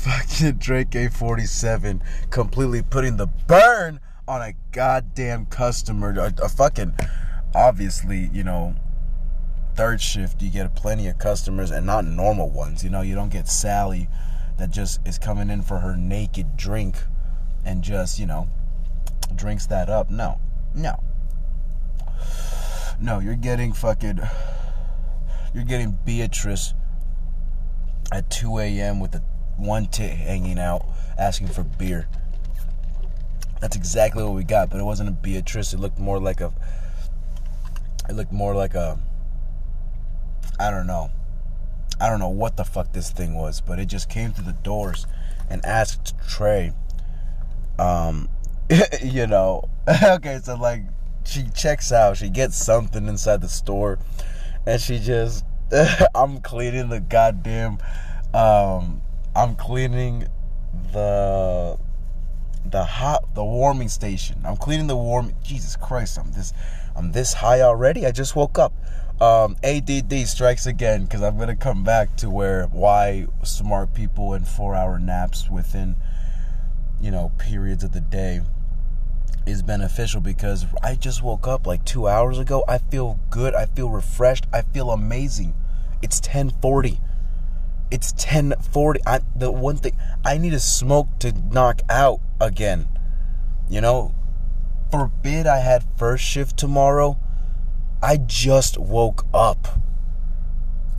fucking 0.02 0.58
TreKay-47 0.58 2.00
completely 2.30 2.82
putting 2.82 3.16
the 3.16 3.28
burn 3.46 4.00
on 4.26 4.42
a 4.42 4.52
goddamn 4.72 5.46
customer, 5.46 6.10
a, 6.18 6.34
a 6.42 6.48
fucking, 6.48 6.92
obviously, 7.54 8.28
you 8.32 8.42
know, 8.42 8.74
third 9.76 10.00
shift, 10.00 10.42
you 10.42 10.50
get 10.50 10.74
plenty 10.74 11.06
of 11.06 11.18
customers 11.18 11.70
and 11.70 11.86
not 11.86 12.04
normal 12.04 12.50
ones. 12.50 12.82
You 12.82 12.90
know, 12.90 13.02
you 13.02 13.14
don't 13.14 13.30
get 13.30 13.46
Sally 13.48 14.08
that 14.58 14.70
just 14.70 15.00
is 15.06 15.18
coming 15.18 15.50
in 15.50 15.62
for 15.62 15.78
her 15.78 15.96
naked 15.96 16.56
drink 16.56 16.96
and 17.64 17.82
just, 17.82 18.18
you 18.18 18.26
know, 18.26 18.48
drinks 19.36 19.66
that 19.66 19.88
up. 19.88 20.10
No, 20.10 20.40
no. 20.74 21.00
No, 23.00 23.20
you're 23.20 23.36
getting 23.36 23.72
fucking. 23.72 24.20
You're 25.54 25.64
getting 25.64 25.98
Beatrice 26.04 26.74
at 28.10 28.30
2 28.30 28.58
a.m. 28.58 29.00
with 29.00 29.12
the 29.12 29.22
one 29.56 29.86
tit 29.86 30.12
hanging 30.12 30.58
out 30.58 30.84
asking 31.18 31.48
for 31.48 31.62
beer. 31.62 32.08
That's 33.60 33.76
exactly 33.76 34.24
what 34.24 34.34
we 34.34 34.44
got, 34.44 34.70
but 34.70 34.80
it 34.80 34.84
wasn't 34.84 35.08
a 35.08 35.12
Beatrice. 35.12 35.72
It 35.72 35.78
looked 35.78 35.98
more 35.98 36.18
like 36.18 36.40
a. 36.40 36.52
It 38.08 38.14
looked 38.14 38.32
more 38.32 38.54
like 38.54 38.74
a. 38.74 38.98
I 40.58 40.70
don't 40.70 40.86
know. 40.86 41.10
I 42.00 42.08
don't 42.08 42.18
know 42.18 42.28
what 42.28 42.56
the 42.56 42.64
fuck 42.64 42.92
this 42.92 43.10
thing 43.10 43.34
was, 43.34 43.60
but 43.60 43.78
it 43.78 43.86
just 43.86 44.10
came 44.10 44.32
through 44.32 44.46
the 44.46 44.58
doors 44.64 45.06
and 45.48 45.64
asked 45.64 46.14
Trey. 46.28 46.72
Um, 47.78 48.28
you 49.02 49.26
know, 49.28 49.68
okay, 50.02 50.40
so 50.42 50.56
like 50.56 50.82
she 51.24 51.44
checks 51.54 51.92
out, 51.92 52.16
she 52.16 52.28
gets 52.28 52.56
something 52.56 53.06
inside 53.06 53.40
the 53.40 53.48
store, 53.48 53.98
and 54.66 54.80
she 54.80 54.98
just 54.98 55.44
I'm 56.14 56.40
cleaning 56.40 56.88
the 56.88 57.00
goddamn 57.00 57.78
um 58.34 59.01
I'm 59.34 59.56
cleaning 59.56 60.28
the 60.92 61.78
the 62.64 62.84
hot 62.84 63.34
the 63.34 63.44
warming 63.44 63.88
station. 63.88 64.40
I'm 64.44 64.56
cleaning 64.56 64.86
the 64.86 64.96
warm 64.96 65.34
Jesus 65.42 65.76
Christ, 65.76 66.18
I'm 66.18 66.32
this 66.32 66.52
I'm 66.94 67.12
this 67.12 67.32
high 67.34 67.60
already. 67.60 68.06
I 68.06 68.12
just 68.12 68.36
woke 68.36 68.58
up. 68.58 68.72
Um, 69.20 69.56
ADD 69.62 70.26
strikes 70.26 70.66
again 70.66 71.04
because 71.04 71.22
I'm 71.22 71.38
gonna 71.38 71.56
come 71.56 71.84
back 71.84 72.16
to 72.16 72.28
where 72.28 72.66
why 72.66 73.26
smart 73.44 73.94
people 73.94 74.34
and 74.34 74.46
four 74.46 74.74
hour 74.74 74.98
naps 74.98 75.48
within 75.48 75.96
you 77.00 77.10
know 77.10 77.32
periods 77.38 77.84
of 77.84 77.92
the 77.92 78.00
day 78.00 78.40
is 79.46 79.62
beneficial 79.62 80.20
because 80.20 80.66
I 80.82 80.94
just 80.94 81.22
woke 81.22 81.46
up 81.46 81.66
like 81.66 81.84
two 81.84 82.06
hours 82.06 82.38
ago. 82.38 82.64
I 82.68 82.78
feel 82.78 83.18
good. 83.30 83.54
I 83.54 83.66
feel 83.66 83.88
refreshed. 83.88 84.46
I 84.52 84.62
feel 84.62 84.90
amazing. 84.90 85.54
It's 86.02 86.20
1040. 86.20 87.00
It's 87.92 88.10
1040. 88.12 89.00
I, 89.06 89.20
the 89.36 89.50
one 89.50 89.76
thing 89.76 89.94
I 90.24 90.38
need 90.38 90.54
a 90.54 90.60
smoke 90.60 91.08
to 91.18 91.30
knock 91.52 91.82
out 91.90 92.20
again. 92.40 92.88
You 93.68 93.82
know, 93.82 94.14
forbid 94.90 95.46
I 95.46 95.58
had 95.58 95.84
first 95.98 96.24
shift 96.24 96.56
tomorrow. 96.56 97.18
I 98.02 98.16
just 98.16 98.78
woke 98.78 99.26
up. 99.34 99.78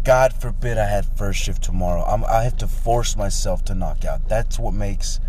God 0.03 0.33
forbid 0.33 0.77
I 0.77 0.85
had 0.85 1.07
first 1.17 1.41
shift 1.41 1.63
tomorrow. 1.63 2.03
I'm, 2.03 2.23
I 2.25 2.43
have 2.43 2.57
to 2.57 2.67
force 2.67 3.17
myself 3.17 3.65
to 3.65 3.73
knock 3.73 4.05
out. 4.05 4.29
That's 4.29 4.59
what 4.59 4.75
makes 4.75 5.19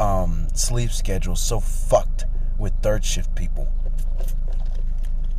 um, 0.00 0.48
sleep 0.52 0.90
schedule 0.90 1.36
so 1.36 1.60
fucked 1.60 2.24
with 2.58 2.72
third 2.82 3.04
shift 3.04 3.36
people. 3.36 3.68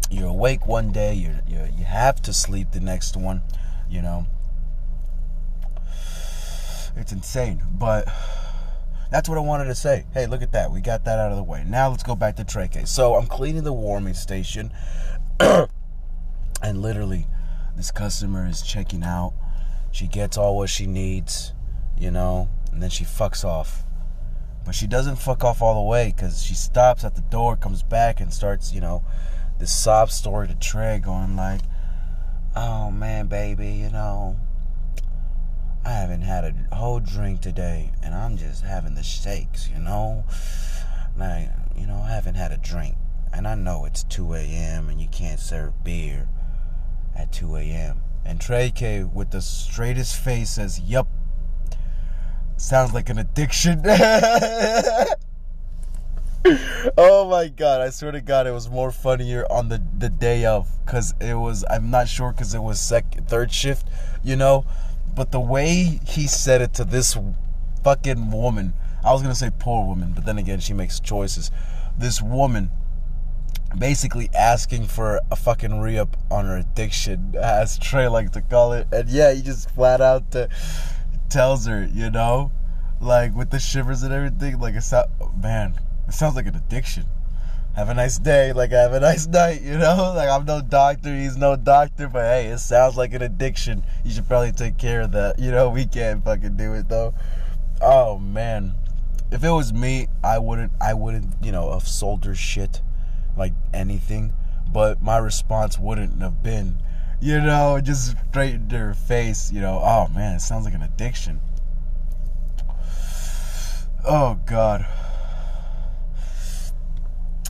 You're 0.09 0.29
awake 0.29 0.65
one 0.65 0.93
day, 0.93 1.15
you 1.15 1.35
you 1.45 1.67
you 1.77 1.83
have 1.83 2.21
to 2.21 2.31
sleep 2.31 2.71
the 2.71 2.79
next 2.79 3.17
one, 3.17 3.41
you 3.89 4.01
know. 4.01 4.27
It's 6.95 7.11
insane, 7.11 7.61
but 7.71 8.07
that's 9.11 9.27
what 9.29 9.37
I 9.37 9.41
wanted 9.41 9.65
to 9.65 9.75
say. 9.75 10.05
Hey, 10.13 10.27
look 10.27 10.41
at 10.41 10.51
that. 10.53 10.71
We 10.71 10.81
got 10.81 11.05
that 11.05 11.19
out 11.19 11.31
of 11.31 11.37
the 11.37 11.43
way. 11.43 11.63
Now 11.65 11.89
let's 11.89 12.03
go 12.03 12.15
back 12.15 12.35
to 12.37 12.67
case. 12.67 12.89
So 12.89 13.15
I'm 13.15 13.27
cleaning 13.27 13.63
the 13.63 13.73
warming 13.73 14.13
station, 14.13 14.71
and 15.39 15.67
literally, 16.63 17.27
this 17.75 17.91
customer 17.91 18.47
is 18.47 18.61
checking 18.61 19.03
out. 19.03 19.33
She 19.91 20.07
gets 20.07 20.37
all 20.37 20.57
what 20.57 20.69
she 20.69 20.85
needs, 20.85 21.53
you 21.97 22.11
know, 22.11 22.49
and 22.71 22.81
then 22.81 22.89
she 22.89 23.03
fucks 23.03 23.43
off. 23.43 23.83
But 24.65 24.73
she 24.75 24.87
doesn't 24.87 25.17
fuck 25.17 25.43
off 25.43 25.61
all 25.61 25.75
the 25.75 25.87
way 25.87 26.11
because 26.15 26.43
she 26.43 26.55
stops 26.55 27.03
at 27.03 27.15
the 27.15 27.21
door, 27.21 27.55
comes 27.55 27.83
back, 27.83 28.19
and 28.19 28.33
starts, 28.33 28.73
you 28.73 28.81
know, 28.81 29.03
this 29.59 29.71
sob 29.71 30.09
story 30.09 30.47
to 30.47 30.55
Trey, 30.55 30.99
going 30.99 31.35
like, 31.35 31.61
"Oh 32.55 32.91
man, 32.91 33.27
baby, 33.27 33.69
you 33.69 33.89
know, 33.89 34.37
I 35.85 35.91
haven't 35.91 36.23
had 36.23 36.43
a 36.71 36.75
whole 36.75 36.99
drink 36.99 37.41
today, 37.41 37.91
and 38.01 38.15
I'm 38.15 38.37
just 38.37 38.63
having 38.63 38.95
the 38.95 39.03
shakes, 39.03 39.69
you 39.69 39.79
know, 39.79 40.25
like, 41.15 41.49
you 41.77 41.85
know, 41.85 42.01
I 42.03 42.09
haven't 42.09 42.35
had 42.35 42.51
a 42.51 42.57
drink, 42.57 42.95
and 43.31 43.47
I 43.47 43.53
know 43.53 43.85
it's 43.85 44.03
2 44.03 44.33
a.m. 44.33 44.89
and 44.89 44.99
you 44.99 45.07
can't 45.07 45.39
serve 45.39 45.83
beer 45.83 46.27
at 47.15 47.31
2 47.31 47.55
a.m." 47.57 48.01
And 48.25 48.39
TreKay 48.39 49.13
with 49.13 49.29
the 49.29 49.41
straightest 49.41 50.15
face 50.15 50.51
says, 50.51 50.79
"Yup." 50.79 51.07
sounds 52.57 52.93
like 52.93 53.09
an 53.09 53.17
addiction. 53.19 53.81
oh 56.97 57.27
my 57.29 57.47
god, 57.47 57.81
I 57.81 57.89
swear 57.89 58.11
to 58.11 58.21
god 58.21 58.47
it 58.47 58.51
was 58.51 58.69
more 58.69 58.91
funnier 58.91 59.45
on 59.51 59.69
the 59.69 59.81
the 59.97 60.09
day 60.09 60.45
of 60.45 60.67
cuz 60.85 61.13
it 61.19 61.35
was 61.35 61.65
I'm 61.69 61.89
not 61.89 62.07
sure 62.07 62.33
cuz 62.33 62.53
it 62.53 62.63
was 62.63 62.79
second 62.79 63.27
third 63.27 63.51
shift, 63.51 63.87
you 64.23 64.35
know, 64.35 64.65
but 65.15 65.31
the 65.31 65.39
way 65.39 65.99
he 66.05 66.27
said 66.27 66.61
it 66.61 66.73
to 66.75 66.83
this 66.83 67.17
fucking 67.83 68.31
woman, 68.31 68.73
I 69.03 69.13
was 69.13 69.21
to 69.33 69.39
say 69.39 69.51
poor 69.57 69.85
woman, 69.85 70.11
but 70.13 70.25
then 70.25 70.37
again 70.37 70.59
she 70.59 70.73
makes 70.73 70.99
choices. 70.99 71.51
This 71.97 72.21
woman 72.21 72.71
basically 73.77 74.29
asking 74.33 74.87
for 74.87 75.21
a 75.31 75.35
fucking 75.35 75.79
re-up 75.79 76.17
on 76.29 76.45
her 76.45 76.57
addiction, 76.57 77.35
as 77.39 77.77
Trey 77.77 78.07
like 78.07 78.31
to 78.31 78.41
call 78.41 78.73
it. 78.73 78.87
And 78.91 79.09
yeah, 79.09 79.33
he 79.33 79.41
just 79.41 79.69
flat 79.71 80.01
out 80.01 80.31
to 80.31 80.49
tells 81.29 81.65
her, 81.65 81.85
you 81.91 82.09
know, 82.09 82.51
like 83.01 83.35
with 83.35 83.49
the 83.49 83.59
shivers 83.59 84.03
and 84.03 84.13
everything. 84.13 84.59
Like 84.59 84.75
it's 84.75 84.93
man, 85.41 85.79
it 86.07 86.13
sounds 86.13 86.35
like 86.35 86.47
an 86.47 86.55
addiction. 86.55 87.05
Have 87.75 87.89
a 87.89 87.93
nice 87.93 88.17
day, 88.17 88.53
like 88.53 88.71
I 88.71 88.81
have 88.81 88.93
a 88.93 89.01
nice 89.01 89.27
night, 89.41 89.61
you 89.61 89.77
know. 89.77 90.13
Like 90.15 90.29
I'm 90.29 90.45
no 90.45 90.61
doctor, 90.61 91.13
he's 91.13 91.35
no 91.35 91.57
doctor, 91.57 92.07
but 92.07 92.23
hey, 92.23 92.47
it 92.47 92.59
sounds 92.59 92.95
like 92.95 93.13
an 93.13 93.21
addiction. 93.21 93.83
You 94.05 94.11
should 94.11 94.27
probably 94.29 94.53
take 94.53 94.77
care 94.77 95.01
of 95.01 95.11
that. 95.11 95.39
You 95.45 95.51
know, 95.51 95.69
we 95.69 95.85
can't 95.85 96.23
fucking 96.23 96.55
do 96.55 96.73
it 96.73 96.87
though. 96.87 97.13
Oh 97.81 98.17
man, 98.17 98.75
if 99.29 99.43
it 99.43 99.49
was 99.49 99.73
me, 99.73 100.07
I 100.23 100.39
wouldn't, 100.39 100.71
I 100.79 100.93
wouldn't, 100.93 101.33
you 101.43 101.51
know, 101.51 101.73
have 101.73 101.87
sold 101.87 102.23
her 102.23 102.33
shit, 102.33 102.81
like 103.37 103.53
anything. 103.73 104.31
But 104.71 105.01
my 105.01 105.17
response 105.17 105.77
wouldn't 105.77 106.21
have 106.21 106.41
been, 106.41 106.77
you 107.19 107.41
know, 107.41 107.79
just 107.81 108.15
straight 108.29 108.55
into 108.55 108.77
her 108.77 108.93
face, 108.93 109.51
you 109.51 109.59
know, 109.59 109.81
oh 109.83 110.07
man, 110.15 110.35
it 110.35 110.39
sounds 110.39 110.63
like 110.63 110.73
an 110.73 110.81
addiction. 110.81 111.41
Oh 114.05 114.39
God. 114.45 114.85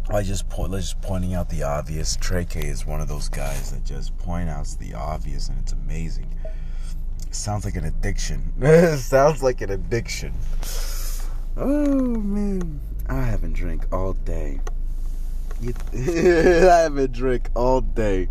I 0.09 0.21
just 0.23 0.47
point, 0.49 0.71
just 0.73 1.01
pointing 1.01 1.33
out 1.33 1.49
the 1.49 1.63
obvious. 1.63 2.17
TreKay 2.17 2.65
is 2.65 2.85
one 2.85 3.01
of 3.01 3.07
those 3.07 3.29
guys 3.29 3.71
that 3.71 3.83
just 3.83 4.17
point 4.17 4.49
out 4.49 4.67
the 4.79 4.93
obvious, 4.93 5.49
and 5.49 5.59
it's 5.59 5.73
amazing. 5.73 6.33
Sounds 7.31 7.65
like 7.65 7.75
an 7.75 7.85
addiction. 7.85 8.53
sounds 8.97 9.43
like 9.43 9.61
an 9.61 9.71
addiction. 9.71 10.33
Oh 11.57 12.15
man, 12.19 12.79
I 13.09 13.21
haven't 13.23 13.53
drank 13.53 13.91
all 13.91 14.13
day. 14.13 14.59
I 15.65 16.81
haven't 16.83 17.13
drank 17.13 17.49
all 17.55 17.81
day 17.81 18.29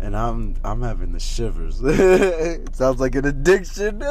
and 0.00 0.16
I'm 0.16 0.56
I'm 0.64 0.82
having 0.82 1.12
the 1.12 1.20
shivers. 1.20 1.76
sounds 2.76 3.00
like 3.00 3.14
an 3.14 3.26
addiction. 3.26 4.02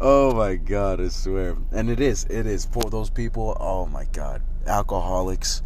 oh 0.00 0.34
my 0.34 0.56
god, 0.56 1.00
I 1.00 1.08
swear. 1.08 1.56
And 1.72 1.90
it 1.90 2.00
is, 2.00 2.24
it 2.24 2.46
is 2.46 2.66
for 2.66 2.82
those 2.90 3.10
people, 3.10 3.56
oh 3.60 3.86
my 3.86 4.04
god. 4.12 4.42
Alcoholics. 4.68 5.62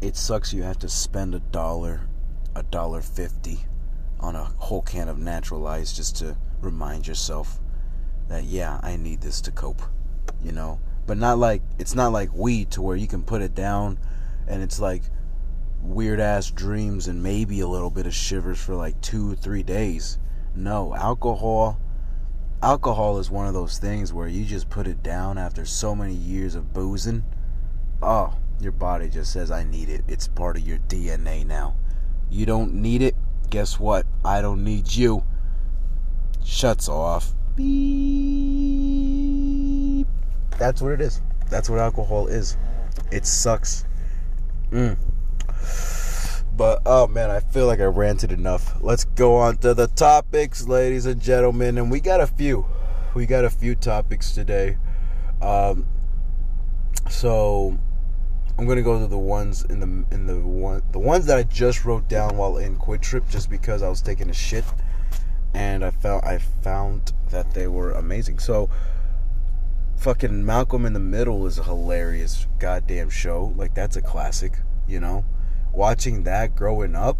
It 0.00 0.16
sucks 0.16 0.54
you 0.54 0.62
have 0.62 0.78
to 0.78 0.88
spend 0.88 1.34
a 1.34 1.40
dollar, 1.40 2.02
a 2.54 2.62
dollar 2.62 3.02
fifty 3.02 3.60
on 4.20 4.36
a 4.36 4.44
whole 4.44 4.82
can 4.82 5.08
of 5.08 5.18
natural 5.18 5.66
ice 5.66 5.92
just 5.94 6.16
to 6.18 6.36
remind 6.60 7.06
yourself 7.06 7.58
that 8.28 8.44
yeah, 8.44 8.78
I 8.82 8.96
need 8.96 9.20
this 9.20 9.40
to 9.42 9.50
cope. 9.50 9.82
You 10.42 10.52
know? 10.52 10.80
But 11.06 11.18
not 11.18 11.38
like 11.38 11.62
it's 11.78 11.94
not 11.94 12.12
like 12.12 12.32
weed 12.32 12.70
to 12.72 12.82
where 12.82 12.96
you 12.96 13.08
can 13.08 13.24
put 13.24 13.42
it 13.42 13.54
down 13.54 13.98
and 14.46 14.62
it's 14.62 14.78
like 14.78 15.02
weird 15.82 16.20
ass 16.20 16.50
dreams 16.50 17.08
and 17.08 17.22
maybe 17.22 17.60
a 17.60 17.66
little 17.66 17.90
bit 17.90 18.06
of 18.06 18.14
shivers 18.14 18.58
for 18.58 18.74
like 18.74 19.00
two 19.00 19.32
or 19.32 19.34
three 19.34 19.62
days. 19.62 20.18
No, 20.54 20.94
alcohol 20.94 21.80
alcohol 22.62 23.18
is 23.18 23.30
one 23.30 23.46
of 23.46 23.54
those 23.54 23.78
things 23.78 24.12
where 24.12 24.28
you 24.28 24.44
just 24.44 24.68
put 24.68 24.86
it 24.86 25.02
down 25.02 25.38
after 25.38 25.64
so 25.64 25.96
many 25.96 26.14
years 26.14 26.54
of 26.54 26.72
boozing. 26.72 27.24
Oh, 28.02 28.34
your 28.60 28.72
body 28.72 29.08
just 29.08 29.32
says, 29.32 29.50
I 29.50 29.64
need 29.64 29.88
it. 29.88 30.02
It's 30.06 30.28
part 30.28 30.56
of 30.56 30.66
your 30.66 30.78
DNA 30.88 31.46
now. 31.46 31.74
You 32.30 32.46
don't 32.46 32.74
need 32.74 33.02
it. 33.02 33.16
Guess 33.48 33.80
what? 33.80 34.06
I 34.24 34.42
don't 34.42 34.62
need 34.62 34.92
you. 34.92 35.24
Shuts 36.44 36.88
off. 36.88 37.32
Beep. 37.56 37.66
that's 40.58 40.80
what 40.80 40.92
it 40.92 41.00
is. 41.00 41.20
That's 41.48 41.68
what 41.68 41.80
alcohol 41.80 42.28
is. 42.28 42.56
It 43.10 43.26
sucks. 43.26 43.84
Mm. 44.70 44.96
But 46.56 46.82
oh 46.84 47.06
man, 47.06 47.30
I 47.30 47.40
feel 47.40 47.66
like 47.66 47.80
I 47.80 47.84
ranted 47.84 48.32
enough. 48.32 48.76
Let's 48.80 49.04
go 49.04 49.36
on 49.36 49.58
to 49.58 49.74
the 49.74 49.86
topics, 49.86 50.66
ladies 50.66 51.06
and 51.06 51.20
gentlemen, 51.20 51.78
and 51.78 51.90
we 51.90 52.00
got 52.00 52.20
a 52.20 52.26
few. 52.26 52.66
We 53.14 53.26
got 53.26 53.44
a 53.44 53.50
few 53.50 53.74
topics 53.74 54.32
today. 54.32 54.76
Um, 55.40 55.86
so 57.08 57.78
I'm 58.58 58.66
gonna 58.66 58.82
go 58.82 58.98
to 58.98 59.06
the 59.06 59.18
ones 59.18 59.64
in 59.64 59.80
the 59.80 60.14
in 60.14 60.26
the 60.26 60.38
one 60.38 60.82
the 60.92 60.98
ones 60.98 61.26
that 61.26 61.38
I 61.38 61.44
just 61.44 61.84
wrote 61.84 62.08
down 62.08 62.36
while 62.36 62.58
in 62.58 62.76
QuikTrip, 62.76 63.30
just 63.30 63.48
because 63.48 63.82
I 63.82 63.88
was 63.88 64.02
taking 64.02 64.28
a 64.28 64.34
shit, 64.34 64.64
and 65.54 65.84
I 65.84 65.90
felt 65.90 66.24
I 66.24 66.38
found 66.38 67.12
that 67.30 67.54
they 67.54 67.68
were 67.68 67.92
amazing. 67.92 68.38
So, 68.38 68.68
fucking 69.96 70.44
Malcolm 70.44 70.84
in 70.84 70.92
the 70.92 71.00
Middle 71.00 71.46
is 71.46 71.58
a 71.58 71.64
hilarious 71.64 72.46
goddamn 72.58 73.08
show. 73.08 73.54
Like 73.56 73.74
that's 73.74 73.96
a 73.96 74.02
classic, 74.02 74.58
you 74.86 75.00
know. 75.00 75.24
Watching 75.72 76.24
that 76.24 76.56
growing 76.56 76.94
up, 76.94 77.16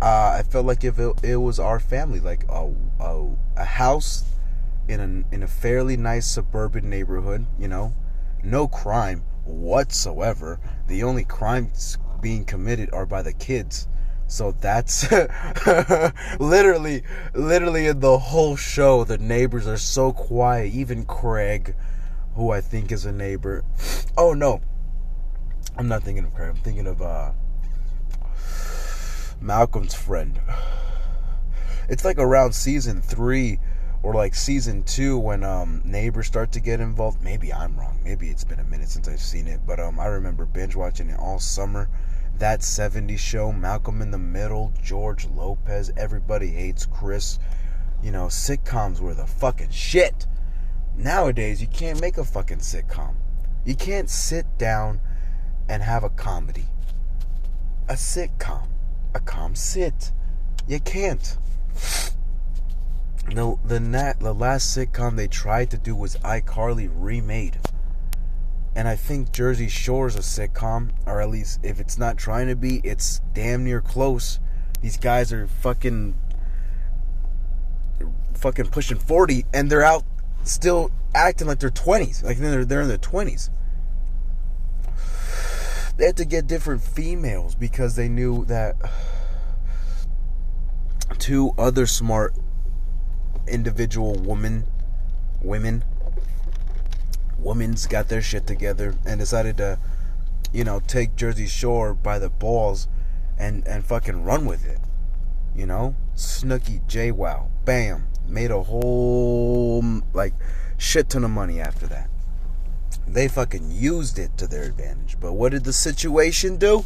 uh, 0.00 0.38
I 0.38 0.42
felt 0.48 0.66
like 0.66 0.84
if 0.84 0.98
it, 0.98 1.24
it 1.24 1.36
was 1.36 1.58
our 1.58 1.80
family, 1.80 2.20
like 2.20 2.44
a, 2.48 2.72
a 3.00 3.36
a 3.56 3.64
house 3.64 4.24
in 4.86 5.00
a 5.00 5.34
in 5.34 5.42
a 5.42 5.48
fairly 5.48 5.96
nice 5.96 6.26
suburban 6.26 6.88
neighborhood, 6.88 7.46
you 7.58 7.68
know, 7.68 7.94
no 8.42 8.68
crime 8.68 9.22
whatsoever. 9.44 10.60
The 10.86 11.02
only 11.02 11.24
crimes 11.24 11.98
being 12.20 12.44
committed 12.44 12.90
are 12.92 13.06
by 13.06 13.22
the 13.22 13.32
kids. 13.32 13.88
So 14.26 14.52
that's 14.52 15.10
literally, 16.38 17.02
literally 17.34 17.86
in 17.86 18.00
the 18.00 18.18
whole 18.18 18.56
show, 18.56 19.04
the 19.04 19.16
neighbors 19.16 19.66
are 19.66 19.78
so 19.78 20.12
quiet. 20.12 20.74
Even 20.74 21.06
Craig, 21.06 21.74
who 22.34 22.50
I 22.50 22.60
think 22.60 22.92
is 22.92 23.06
a 23.06 23.12
neighbor. 23.12 23.64
Oh 24.16 24.34
no, 24.34 24.60
I'm 25.76 25.88
not 25.88 26.02
thinking 26.02 26.24
of 26.24 26.34
Craig. 26.34 26.50
I'm 26.50 26.62
thinking 26.62 26.86
of 26.86 27.00
uh, 27.00 27.32
Malcolm's 29.40 29.94
friend. 29.94 30.40
It's 31.88 32.04
like 32.04 32.18
around 32.18 32.52
season 32.52 33.00
three 33.00 33.58
or 34.02 34.14
like 34.14 34.34
season 34.34 34.82
two 34.84 35.18
when 35.18 35.42
um, 35.42 35.82
neighbors 35.84 36.26
start 36.26 36.52
to 36.52 36.60
get 36.60 36.80
involved. 36.80 37.22
Maybe 37.22 37.52
I'm 37.52 37.78
wrong. 37.78 37.98
Maybe 38.04 38.28
it's 38.28 38.44
been 38.44 38.60
a 38.60 38.64
minute 38.64 38.88
since 38.88 39.08
I've 39.08 39.20
seen 39.20 39.46
it, 39.46 39.60
but 39.66 39.80
um, 39.80 39.98
I 39.98 40.06
remember 40.06 40.44
binge 40.44 40.76
watching 40.76 41.10
it 41.10 41.18
all 41.18 41.38
summer. 41.38 41.88
That 42.38 42.60
70s 42.60 43.18
show, 43.18 43.52
Malcolm 43.52 44.00
in 44.00 44.10
the 44.10 44.18
Middle, 44.18 44.72
George 44.82 45.26
Lopez, 45.26 45.90
Everybody 45.96 46.48
Hates 46.48 46.86
Chris. 46.86 47.38
You 48.02 48.12
know, 48.12 48.26
sitcoms 48.26 49.00
were 49.00 49.14
the 49.14 49.26
fucking 49.26 49.70
shit. 49.70 50.26
Nowadays, 50.96 51.60
you 51.60 51.66
can't 51.66 52.00
make 52.00 52.18
a 52.18 52.24
fucking 52.24 52.58
sitcom. 52.58 53.14
You 53.64 53.74
can't 53.74 54.08
sit 54.08 54.46
down 54.56 55.00
and 55.68 55.82
have 55.82 56.04
a 56.04 56.10
comedy. 56.10 56.66
A 57.88 57.94
sitcom. 57.94 58.68
A 59.14 59.20
calm 59.20 59.54
sit. 59.54 60.12
You 60.66 60.80
can't. 60.80 61.36
No, 63.28 63.58
the 63.64 63.80
nat, 63.80 64.20
the 64.20 64.34
last 64.34 64.76
sitcom 64.76 65.16
they 65.16 65.28
tried 65.28 65.70
to 65.70 65.78
do 65.78 65.94
was 65.94 66.16
iCarly 66.16 66.90
remade. 66.92 67.58
And 68.74 68.88
I 68.88 68.96
think 68.96 69.32
Jersey 69.32 69.68
Shore's 69.68 70.16
a 70.16 70.20
sitcom, 70.20 70.90
or 71.06 71.20
at 71.20 71.30
least 71.30 71.60
if 71.62 71.80
it's 71.80 71.98
not 71.98 72.16
trying 72.16 72.46
to 72.48 72.56
be, 72.56 72.80
it's 72.84 73.20
damn 73.34 73.64
near 73.64 73.80
close. 73.80 74.38
These 74.80 74.96
guys 74.96 75.32
are 75.32 75.46
fucking 75.46 76.14
fucking 78.34 78.66
pushing 78.66 78.98
40 78.98 79.44
and 79.52 79.68
they're 79.68 79.82
out 79.82 80.04
still 80.44 80.92
acting 81.14 81.48
like 81.48 81.58
they're 81.58 81.70
20s. 81.70 82.22
Like 82.22 82.38
they're 82.38 82.64
they're 82.64 82.82
in 82.82 82.88
their 82.88 82.98
20s. 82.98 83.50
They 85.98 86.06
had 86.06 86.16
to 86.18 86.24
get 86.24 86.46
different 86.46 86.80
females 86.80 87.56
because 87.56 87.96
they 87.96 88.08
knew 88.08 88.44
that 88.44 88.76
two 91.18 91.52
other 91.58 91.86
smart 91.86 92.34
individual 93.48 94.14
woman, 94.14 94.64
women, 95.42 95.84
women's 97.36 97.86
got 97.86 98.08
their 98.08 98.22
shit 98.22 98.46
together 98.46 98.94
and 99.04 99.18
decided 99.18 99.56
to, 99.56 99.80
you 100.52 100.62
know, 100.62 100.80
take 100.86 101.16
Jersey 101.16 101.48
Shore 101.48 101.94
by 101.94 102.20
the 102.20 102.30
balls 102.30 102.86
and 103.36 103.66
and 103.66 103.84
fucking 103.84 104.22
run 104.22 104.46
with 104.46 104.64
it. 104.64 104.78
You 105.56 105.66
know, 105.66 105.96
Snooki, 106.14 106.80
JWoww, 106.86 107.48
bam, 107.64 108.06
made 108.28 108.52
a 108.52 108.62
whole 108.62 109.82
like 110.12 110.34
shit 110.76 111.10
ton 111.10 111.24
of 111.24 111.32
money 111.32 111.60
after 111.60 111.88
that. 111.88 112.08
They 113.12 113.28
fucking 113.28 113.70
used 113.70 114.18
it 114.18 114.36
to 114.38 114.46
their 114.46 114.64
advantage. 114.64 115.18
But 115.20 115.32
what 115.32 115.52
did 115.52 115.64
the 115.64 115.72
situation 115.72 116.56
do? 116.56 116.84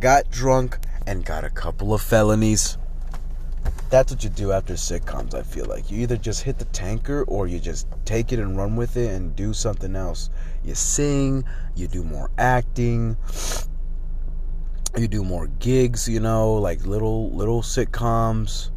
Got 0.00 0.30
drunk 0.30 0.78
and 1.06 1.24
got 1.24 1.44
a 1.44 1.50
couple 1.50 1.94
of 1.94 2.02
felonies 2.02 2.78
that's 3.88 4.12
what 4.12 4.24
you 4.24 4.30
do 4.30 4.52
after 4.52 4.74
sitcoms, 4.74 5.34
I 5.34 5.42
feel 5.42 5.66
like. 5.66 5.90
You 5.90 6.00
either 6.02 6.16
just 6.16 6.42
hit 6.42 6.58
the 6.58 6.64
tanker 6.66 7.22
or 7.24 7.46
you 7.46 7.60
just 7.60 7.86
take 8.04 8.32
it 8.32 8.38
and 8.38 8.56
run 8.56 8.76
with 8.76 8.96
it 8.96 9.12
and 9.12 9.34
do 9.36 9.52
something 9.52 9.94
else. 9.94 10.30
You 10.64 10.74
sing, 10.74 11.44
you 11.74 11.86
do 11.86 12.02
more 12.02 12.30
acting, 12.36 13.16
you 14.96 15.06
do 15.06 15.22
more 15.22 15.46
gigs, 15.46 16.08
you 16.08 16.20
know, 16.20 16.54
like 16.54 16.84
little 16.84 17.30
little 17.30 17.62
sitcoms. 17.62 18.70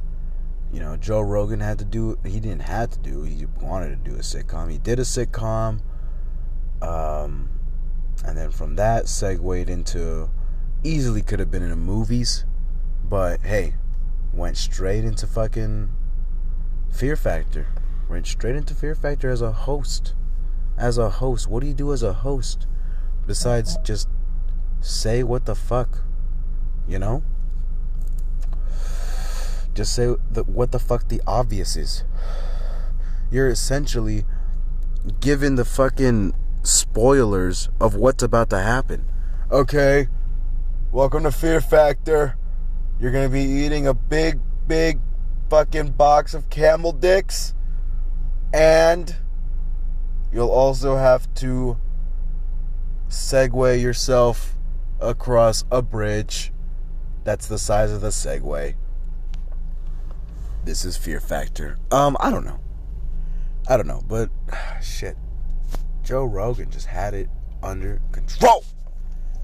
You 0.71 0.79
know, 0.79 0.95
Joe 0.97 1.21
Rogan 1.21 1.59
had 1.59 1.79
to 1.79 1.85
do 1.85 2.19
he 2.23 2.39
didn't 2.39 2.61
have 2.61 2.91
to 2.91 2.99
do, 2.99 3.23
he 3.23 3.47
wanted 3.61 3.89
to 3.89 4.09
do 4.09 4.15
a 4.15 4.21
sitcom. 4.21 4.71
He 4.71 4.77
did 4.77 4.99
a 4.99 5.03
sitcom. 5.03 5.81
Um 6.81 7.49
and 8.25 8.37
then 8.37 8.51
from 8.51 8.75
that 8.75 9.07
segued 9.07 9.69
into 9.69 10.29
easily 10.83 11.21
could 11.21 11.39
have 11.39 11.51
been 11.51 11.63
in 11.63 11.69
the 11.69 11.75
movies. 11.75 12.45
But 13.03 13.41
hey, 13.41 13.75
went 14.33 14.57
straight 14.57 15.03
into 15.03 15.27
fucking 15.27 15.89
Fear 16.91 17.15
Factor. 17.15 17.67
Went 18.09 18.27
straight 18.27 18.55
into 18.55 18.73
Fear 18.73 18.95
Factor 18.95 19.29
as 19.29 19.41
a 19.41 19.51
host. 19.51 20.13
As 20.77 20.97
a 20.97 21.09
host. 21.09 21.47
What 21.47 21.61
do 21.61 21.67
you 21.67 21.73
do 21.73 21.93
as 21.93 22.03
a 22.03 22.13
host? 22.13 22.67
Besides 23.25 23.77
just 23.83 24.09
say 24.81 25.23
what 25.23 25.45
the 25.45 25.55
fuck? 25.55 26.03
You 26.87 26.99
know? 26.99 27.23
Just 29.73 29.93
say 29.93 30.15
the, 30.29 30.43
what 30.43 30.71
the 30.71 30.79
fuck 30.79 31.07
the 31.07 31.21
obvious 31.25 31.75
is. 31.75 32.03
You're 33.31 33.49
essentially 33.49 34.25
given 35.19 35.55
the 35.55 35.65
fucking 35.65 36.33
spoilers 36.63 37.69
of 37.79 37.95
what's 37.95 38.23
about 38.23 38.49
to 38.49 38.59
happen. 38.59 39.05
Okay, 39.51 40.07
welcome 40.91 41.23
to 41.23 41.31
Fear 41.31 41.61
Factor. 41.61 42.37
You're 42.99 43.11
to 43.11 43.29
be 43.29 43.41
eating 43.41 43.87
a 43.87 43.93
big, 43.93 44.39
big 44.67 44.99
fucking 45.49 45.91
box 45.91 46.33
of 46.33 46.49
camel 46.49 46.91
dicks. 46.91 47.53
And 48.53 49.15
you'll 50.31 50.51
also 50.51 50.95
have 50.95 51.33
to 51.35 51.77
segue 53.07 53.81
yourself 53.81 54.55
across 54.99 55.63
a 55.71 55.81
bridge 55.81 56.51
that's 57.23 57.47
the 57.47 57.57
size 57.57 57.91
of 57.91 58.01
the 58.01 58.09
Segway. 58.09 58.75
This 60.65 60.85
is 60.85 60.97
Fear 60.97 61.19
Factor. 61.19 61.77
Um, 61.91 62.17
I 62.19 62.29
don't 62.29 62.45
know. 62.45 62.59
I 63.67 63.77
don't 63.77 63.87
know, 63.87 64.03
but 64.07 64.29
shit. 64.81 65.17
Joe 66.09 66.25
Rogan 66.25 66.71
just 66.71 66.87
had 66.87 67.13
it 67.13 67.29
under 67.61 68.01
control. 68.11 68.65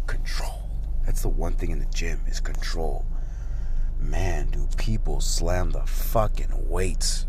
Control. 0.07 0.67
That's 1.05 1.21
the 1.21 1.29
one 1.29 1.53
thing 1.53 1.69
in 1.69 1.77
the 1.77 1.85
gym 1.85 2.21
is 2.27 2.39
control 2.39 3.05
man, 3.99 4.47
do 4.47 4.67
people 4.75 5.21
slam 5.21 5.69
the 5.69 5.85
fucking 5.85 6.67
weights. 6.67 7.27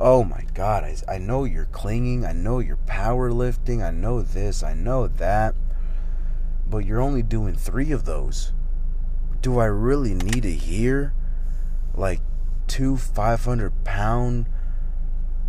Oh 0.00 0.24
my 0.24 0.46
god, 0.52 0.82
I, 0.82 0.96
I 1.14 1.18
know 1.18 1.44
you're 1.44 1.66
clinging, 1.66 2.26
I 2.26 2.32
know 2.32 2.58
you're 2.58 2.76
powerlifting, 2.88 3.84
I 3.84 3.92
know 3.92 4.20
this, 4.20 4.64
I 4.64 4.74
know 4.74 5.06
that, 5.06 5.54
but 6.66 6.84
you're 6.84 7.00
only 7.00 7.22
doing 7.22 7.54
three 7.54 7.92
of 7.92 8.04
those. 8.04 8.52
Do 9.40 9.60
I 9.60 9.66
really 9.66 10.14
need 10.14 10.42
to 10.42 10.52
hear 10.52 11.14
like 11.94 12.20
two 12.66 12.96
500 12.96 13.84
pound 13.84 14.46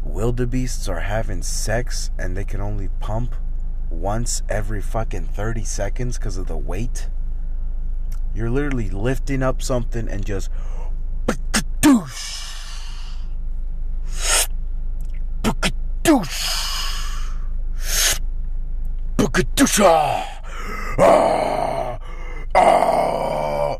wildebeests 0.04 0.88
are 0.88 1.02
having 1.02 1.44
sex 1.44 2.10
and 2.18 2.36
they 2.36 2.46
can 2.46 2.62
only 2.62 2.90
pump 3.00 3.36
once 3.90 4.42
every 4.50 4.82
fucking 4.82 5.26
30 5.26 5.64
seconds 5.64 6.18
because 6.18 6.38
of 6.38 6.48
the 6.48 6.58
weight? 6.58 7.10
You're 8.34 8.50
literally 8.50 8.90
lifting 8.90 9.44
up 9.44 9.62
something 9.62 10.08
and 10.08 10.26
just 10.26 10.50
Ah, 19.84 20.28
ah. 22.56 23.78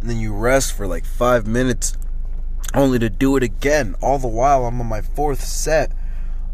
and 0.00 0.10
then 0.10 0.20
you 0.20 0.32
rest 0.56 0.72
for 0.72 0.86
like 0.86 1.04
five 1.04 1.46
minutes, 1.46 1.98
only 2.72 2.98
to 2.98 3.10
do 3.10 3.36
it 3.36 3.42
again. 3.42 3.94
All 4.00 4.18
the 4.18 4.26
while, 4.26 4.64
I'm 4.64 4.80
on 4.80 4.86
my 4.86 5.02
fourth 5.02 5.44
set 5.44 5.92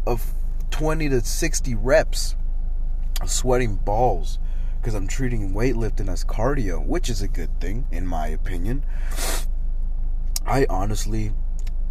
of 0.05 0.33
20 0.71 1.07
to 1.07 1.21
60 1.21 1.73
reps, 1.75 2.35
sweating 3.25 3.77
balls 3.77 4.39
because 4.75 4.93
I'm 4.93 5.07
treating 5.07 5.53
weightlifting 5.53 6.09
as 6.09 6.25
cardio, 6.25 6.85
which 6.85 7.09
is 7.09 7.21
a 7.21 7.29
good 7.29 7.61
thing, 7.61 7.87
in 7.91 8.05
my 8.05 8.27
opinion. 8.27 8.83
I 10.45 10.65
honestly 10.69 11.31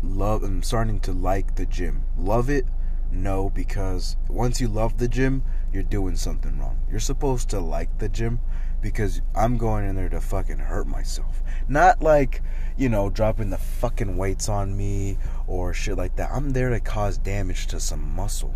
love, 0.03 0.43
I'm 0.43 0.63
starting 0.63 1.01
to 1.01 1.13
like 1.13 1.57
the 1.57 1.65
gym. 1.65 2.05
Love 2.19 2.51
it? 2.51 2.67
No, 3.11 3.49
because 3.49 4.19
once 4.29 4.61
you 4.61 4.69
love 4.69 4.99
the 4.99 5.09
gym, 5.09 5.45
you're 5.73 5.83
doing 5.83 6.17
something 6.17 6.59
wrong. 6.59 6.79
You're 6.91 7.01
supposed 7.01 7.49
to 7.49 7.61
like 7.61 8.01
the 8.01 8.11
gym 8.11 8.41
because 8.83 9.23
I'm 9.35 9.57
going 9.57 9.89
in 9.89 9.95
there 9.95 10.09
to 10.09 10.21
fucking 10.21 10.59
hurt 10.59 10.87
myself. 10.87 11.41
Not 11.69 12.03
like, 12.03 12.43
you 12.77 12.89
know, 12.89 13.09
dropping 13.09 13.51
the 13.51 13.59
fucking 13.59 14.17
weights 14.17 14.49
on 14.49 14.77
me 14.77 15.17
or 15.47 15.73
shit 15.73 15.97
like 15.97 16.17
that. 16.17 16.33
I'm 16.33 16.51
there 16.51 16.71
to 16.71 16.81
cause 16.81 17.17
damage 17.17 17.69
to 17.69 17.81
some 17.81 18.15
muscle. 18.15 18.55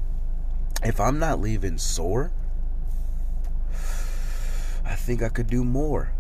If 0.83 1.01
I'm 1.01 1.19
not 1.19 1.41
leaving 1.41 1.79
sore, 1.79 2.33
I 4.85 4.95
think 4.95 5.23
I 5.23 5.29
could 5.29 5.47
do 5.47 5.65
more. 5.65 6.13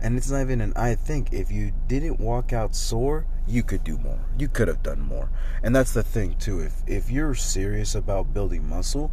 And 0.00 0.16
it's 0.16 0.30
not 0.30 0.42
even 0.42 0.60
an 0.60 0.72
I 0.76 0.94
think. 0.94 1.32
If 1.32 1.50
you 1.50 1.72
didn't 1.88 2.20
walk 2.20 2.52
out 2.52 2.74
sore, 2.74 3.26
you 3.48 3.62
could 3.62 3.82
do 3.82 3.98
more. 3.98 4.20
You 4.38 4.48
could 4.48 4.68
have 4.68 4.82
done 4.82 5.00
more. 5.00 5.28
And 5.62 5.74
that's 5.74 5.92
the 5.92 6.04
thing 6.04 6.36
too. 6.36 6.60
If 6.60 6.82
if 6.86 7.10
you're 7.10 7.34
serious 7.34 7.94
about 7.94 8.32
building 8.32 8.68
muscle, 8.68 9.10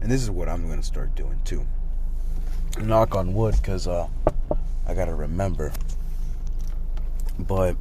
and 0.00 0.10
this 0.10 0.22
is 0.22 0.30
what 0.30 0.48
I'm 0.48 0.66
going 0.66 0.80
to 0.80 0.86
start 0.86 1.16
doing 1.16 1.40
too. 1.44 1.66
Knock 2.78 3.14
on 3.14 3.34
wood 3.34 3.62
cuz 3.62 3.86
uh 3.86 4.08
I 4.86 4.94
got 4.94 5.06
to 5.06 5.14
remember. 5.14 5.72
But 7.38 7.76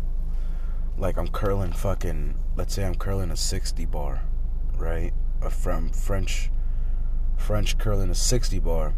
like 0.97 1.17
I'm 1.17 1.27
curling 1.27 1.73
fucking 1.73 2.35
let's 2.55 2.73
say 2.73 2.85
I'm 2.85 2.95
curling 2.95 3.31
a 3.31 3.37
60 3.37 3.85
bar, 3.85 4.21
right? 4.77 5.13
A 5.41 5.49
from 5.49 5.89
French 5.89 6.51
French 7.37 7.77
curling 7.77 8.09
a 8.09 8.15
60 8.15 8.59
bar 8.59 8.93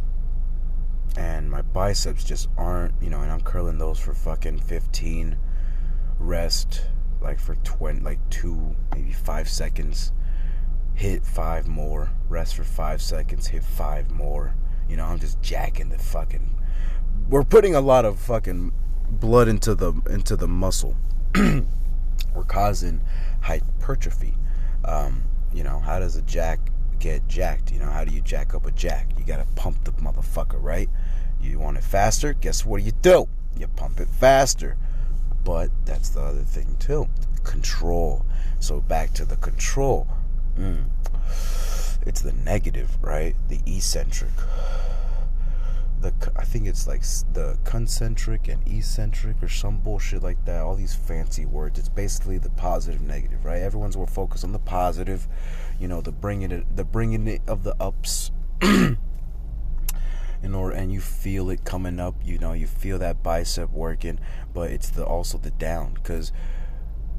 and 1.17 1.51
my 1.51 1.62
biceps 1.62 2.23
just 2.23 2.47
aren't, 2.58 2.93
you 3.01 3.10
know, 3.10 3.19
and 3.21 3.32
I'm 3.32 3.41
curling 3.41 3.77
those 3.77 3.99
for 3.99 4.13
fucking 4.13 4.60
15 4.60 5.38
rest 6.19 6.86
like 7.21 7.39
for 7.39 7.56
20 7.56 7.99
like 8.01 8.19
2 8.30 8.75
maybe 8.93 9.12
5 9.12 9.49
seconds 9.49 10.12
hit 10.93 11.25
5 11.25 11.67
more 11.67 12.12
rest 12.30 12.56
for 12.56 12.63
5 12.63 13.01
seconds 13.01 13.47
hit 13.47 13.63
5 13.63 14.12
more 14.12 14.56
you 14.91 14.97
know 14.97 15.06
I'm 15.06 15.17
just 15.17 15.41
jacking 15.41 15.89
the 15.89 15.97
fucking 15.97 16.56
we're 17.30 17.43
putting 17.43 17.73
a 17.73 17.82
lot 17.82 18.06
of 18.06 18.19
fucking 18.19 18.71
blood 19.10 19.47
into 19.47 19.73
the 19.73 19.93
into 20.10 20.36
the 20.36 20.47
muscle 20.47 20.95
we're 21.36 22.43
causing 22.47 23.01
hypertrophy 23.41 24.36
um, 24.86 25.23
you 25.51 25.63
know 25.63 25.80
how 25.80 25.97
does 25.97 26.15
a 26.15 26.21
jack 26.21 26.60
get 27.01 27.27
jacked. 27.27 27.71
You 27.71 27.80
know, 27.80 27.89
how 27.89 28.06
do 28.06 28.13
you 28.13 28.21
jack 28.21 28.54
up 28.54 28.65
a 28.65 28.71
jack? 28.71 29.10
You 29.17 29.25
gotta 29.25 29.47
pump 29.56 29.84
the 29.84 29.91
motherfucker, 29.93 30.62
right? 30.62 30.89
You 31.41 31.60
want 31.60 31.77
it 31.77 31.84
faster? 31.84 32.34
Guess 32.34 32.65
what 32.65 32.84
you 32.84 32.91
do? 33.01 33.27
You 33.58 33.67
pump 33.67 33.99
it 33.99 34.08
faster. 34.08 34.77
But 35.43 35.71
that's 35.86 36.10
the 36.10 36.21
other 36.21 36.43
thing 36.43 36.77
too. 36.80 37.10
Control. 37.43 38.23
So 38.60 38.80
back 38.80 39.13
to 39.13 39.25
the 39.25 39.36
control. 39.38 40.08
Mm. 40.58 40.86
It's 42.06 42.22
the 42.22 42.34
negative, 42.34 42.98
right? 43.02 43.36
The 43.48 43.60
eccentric 43.66 44.32
the 46.02 46.14
I 46.36 46.44
think 46.44 46.68
it's 46.68 46.88
like 46.88 47.04
the 47.34 47.58
concentric 47.64 48.48
and 48.48 48.68
eccentric 48.68 49.42
or 49.42 49.48
some 49.48 49.78
bullshit 49.78 50.24
like 50.24 50.44
that. 50.46 50.62
All 50.62 50.76
these 50.76 50.96
fancy 50.96 51.46
words. 51.46 51.80
It's 51.80 51.90
basically 51.90 52.38
the 52.38 52.50
positive, 52.50 53.02
negative, 53.02 53.46
right? 53.46 53.62
Everyone's 53.62 53.96
more 53.96 54.08
focused 54.08 54.44
on 54.44 54.52
the 54.52 54.60
positive, 54.60 55.28
you 55.80 55.88
know, 55.88 56.02
the 56.02 56.12
bringing 56.12 56.52
it, 56.52 56.76
the 56.76 56.84
bringing 56.84 57.28
it 57.28 57.42
of 57.48 57.64
the 57.64 57.76
ups. 57.82 58.32
in 58.62 60.56
order 60.56 60.76
and 60.76 60.92
you 60.92 61.00
feel 61.00 61.52
it 61.52 61.64
coming 61.64 62.00
up 62.00 62.16
you 62.24 62.36
know 62.40 62.52
you 62.52 62.66
feel 62.66 62.98
that 62.98 63.22
bicep 63.22 63.70
working 63.72 64.20
but 64.56 64.72
it's 64.72 64.90
the 64.90 65.06
also 65.06 65.38
the 65.38 65.52
down 65.52 65.94
because 65.94 66.32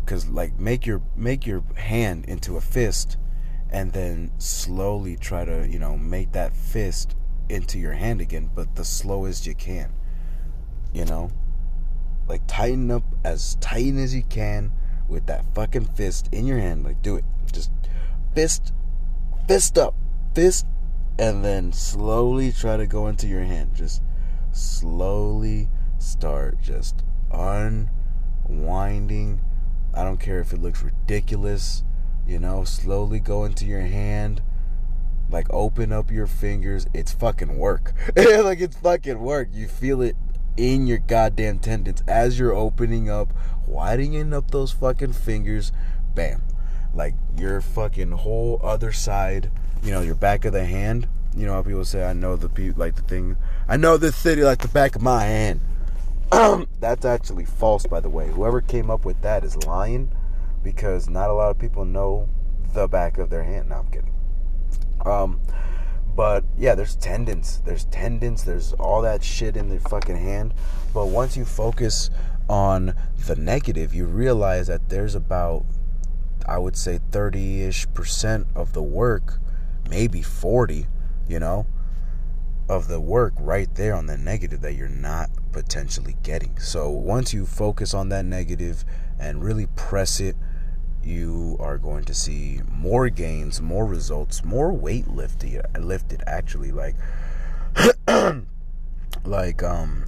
because 0.05 0.29
like 0.29 0.59
make 0.59 0.87
your 0.87 1.01
make 1.14 1.47
your 1.47 1.62
hand 1.77 2.25
into 2.25 2.57
a 2.57 2.61
fist 2.61 3.16
and 3.72 3.92
then 3.92 4.30
slowly 4.38 5.16
try 5.16 5.44
to 5.44 5.66
you 5.66 5.78
know 5.78 5.98
make 5.98 6.32
that 6.32 6.54
fist 6.54 7.16
into 7.48 7.78
your 7.78 7.92
hand 7.92 8.20
again, 8.20 8.50
but 8.54 8.76
the 8.76 8.85
slowest 8.85 9.46
you 9.46 9.54
can. 9.54 9.92
You 10.92 11.04
know? 11.04 11.30
Like 12.28 12.42
tighten 12.46 12.90
up 12.90 13.02
as 13.24 13.56
tight 13.56 13.94
as 13.96 14.14
you 14.14 14.22
can 14.22 14.72
with 15.08 15.26
that 15.26 15.44
fucking 15.54 15.87
fist 15.87 16.28
in 16.32 16.46
your 16.46 16.58
hand. 16.58 16.85
Like 16.85 17.02
do 17.02 17.16
it. 17.16 17.24
Just 17.52 17.70
fist 18.35 18.72
fist 19.48 19.76
up. 19.76 19.94
Fist 20.35 20.66
and 21.18 21.44
then 21.44 21.72
slowly 21.72 22.52
try 22.52 22.76
to 22.76 22.87
go 22.87 23.08
into 23.08 23.26
your 23.26 23.42
hand. 23.42 23.74
Just 23.74 24.02
slowly 24.52 25.68
start 25.98 26.62
just 26.62 27.02
unwinding. 27.32 29.40
I 29.94 30.04
don't 30.04 30.20
care 30.20 30.40
if 30.40 30.54
it 30.54 30.62
looks 30.62 30.82
ridiculous, 30.82 31.85
you 32.26 32.38
know, 32.38 32.64
slowly 32.64 33.20
go 33.20 33.44
into 33.44 33.66
your 33.66 33.80
hand 33.80 34.42
like 35.32 35.46
open 35.50 35.92
up 35.92 36.11
your 36.11 36.26
fingers. 36.26 36.87
It's 36.92 37.12
fucking 37.12 37.58
work. 37.58 37.94
like 38.16 38.61
it's 38.61 38.76
fucking 38.76 39.18
work. 39.18 39.48
You 39.52 39.66
feel 39.66 40.02
it 40.02 40.16
in 40.56 40.87
your 40.87 40.98
goddamn 40.98 41.58
tendons 41.58 42.02
as 42.06 42.38
you're 42.38 42.54
opening 42.54 43.08
up, 43.08 43.32
widening 43.66 44.35
up 44.35 44.50
those 44.50 44.72
fucking 44.72 45.14
fingers. 45.14 45.72
Bam. 46.14 46.42
Like 46.94 47.14
your 47.37 47.61
fucking 47.62 48.11
whole 48.11 48.61
other 48.62 48.92
side, 48.92 49.50
you 49.82 49.90
know, 49.90 50.02
your 50.02 50.14
back 50.14 50.44
of 50.44 50.52
the 50.52 50.66
hand. 50.66 51.08
You 51.35 51.46
know 51.46 51.54
how 51.54 51.62
people 51.62 51.87
say, 51.87 52.04
I 52.04 52.12
know 52.12 52.37
the 52.37 52.50
people 52.50 52.78
like 52.78 52.96
the 52.96 53.02
thing. 53.02 53.38
I 53.66 53.78
know 53.78 53.96
this 53.96 54.14
city 54.14 54.42
like 54.42 54.58
the 54.58 54.68
back 54.68 54.94
of 54.94 55.00
my 55.00 55.24
hand. 55.24 55.61
That's 56.80 57.06
actually 57.06 57.46
false, 57.46 57.87
by 57.87 58.00
the 58.00 58.11
way. 58.11 58.28
Whoever 58.28 58.61
came 58.61 58.90
up 58.90 59.06
with 59.06 59.22
that 59.22 59.42
is 59.42 59.56
lying 59.64 60.11
because 60.62 61.09
not 61.09 61.31
a 61.31 61.33
lot 61.33 61.51
of 61.51 61.59
people 61.59 61.85
know 61.85 62.29
the 62.72 62.88
back 62.88 63.18
of 63.18 63.31
their 63.31 63.42
hand. 63.42 63.68
No, 63.68 63.77
I'm 63.77 63.90
kidding. 63.90 64.14
Um, 65.05 65.40
but 66.14 66.44
yeah, 66.57 66.75
there's 66.75 66.96
tendons. 66.96 67.62
There's 67.64 67.85
tendons. 67.87 68.44
There's 68.44 68.72
all 68.75 69.03
that 69.03 69.22
shit 69.25 69.57
in 69.57 69.68
the 69.68 69.81
fucking 69.81 70.16
hand. 70.16 70.55
But 70.92 71.07
once 71.07 71.37
you 71.37 71.44
focus 71.44 72.11
on 72.48 72.94
the 73.27 73.37
negative, 73.37 73.94
you 73.94 74.07
realize 74.07 74.66
that 74.66 74.88
there's 74.88 75.14
about, 75.14 75.64
I 76.46 76.59
would 76.59 76.77
say, 76.77 77.01
30 77.11 77.62
ish 77.62 77.92
percent 77.94 78.46
of 78.55 78.72
the 78.72 78.83
work, 78.83 79.38
maybe 79.88 80.22
40, 80.22 80.87
you 81.29 81.38
know, 81.38 81.66
of 82.68 82.88
the 82.88 83.01
work 83.01 83.33
right 83.38 83.75
there 83.75 83.94
on 83.94 84.07
the 84.07 84.18
negative 84.18 84.61
that 84.61 84.75
you're 84.75 84.88
not 84.88 85.31
potentially 85.53 86.16
getting. 86.22 86.59
So 86.59 86.90
once 86.90 87.33
you 87.33 87.46
focus 87.46 87.94
on 87.94 88.11
that 88.11 88.25
negative 88.25 88.85
and 89.18 89.42
really 89.42 89.66
press 89.77 90.20
it 90.20 90.37
you 91.04 91.56
are 91.60 91.78
going 91.78 92.04
to 92.04 92.14
see 92.14 92.60
more 92.70 93.08
gains, 93.08 93.60
more 93.60 93.86
results, 93.86 94.44
more 94.44 94.72
weight 94.72 95.08
lifted 95.08 95.62
lifted 95.78 96.22
actually 96.26 96.72
like 96.72 96.96
like 99.24 99.62
um 99.62 100.04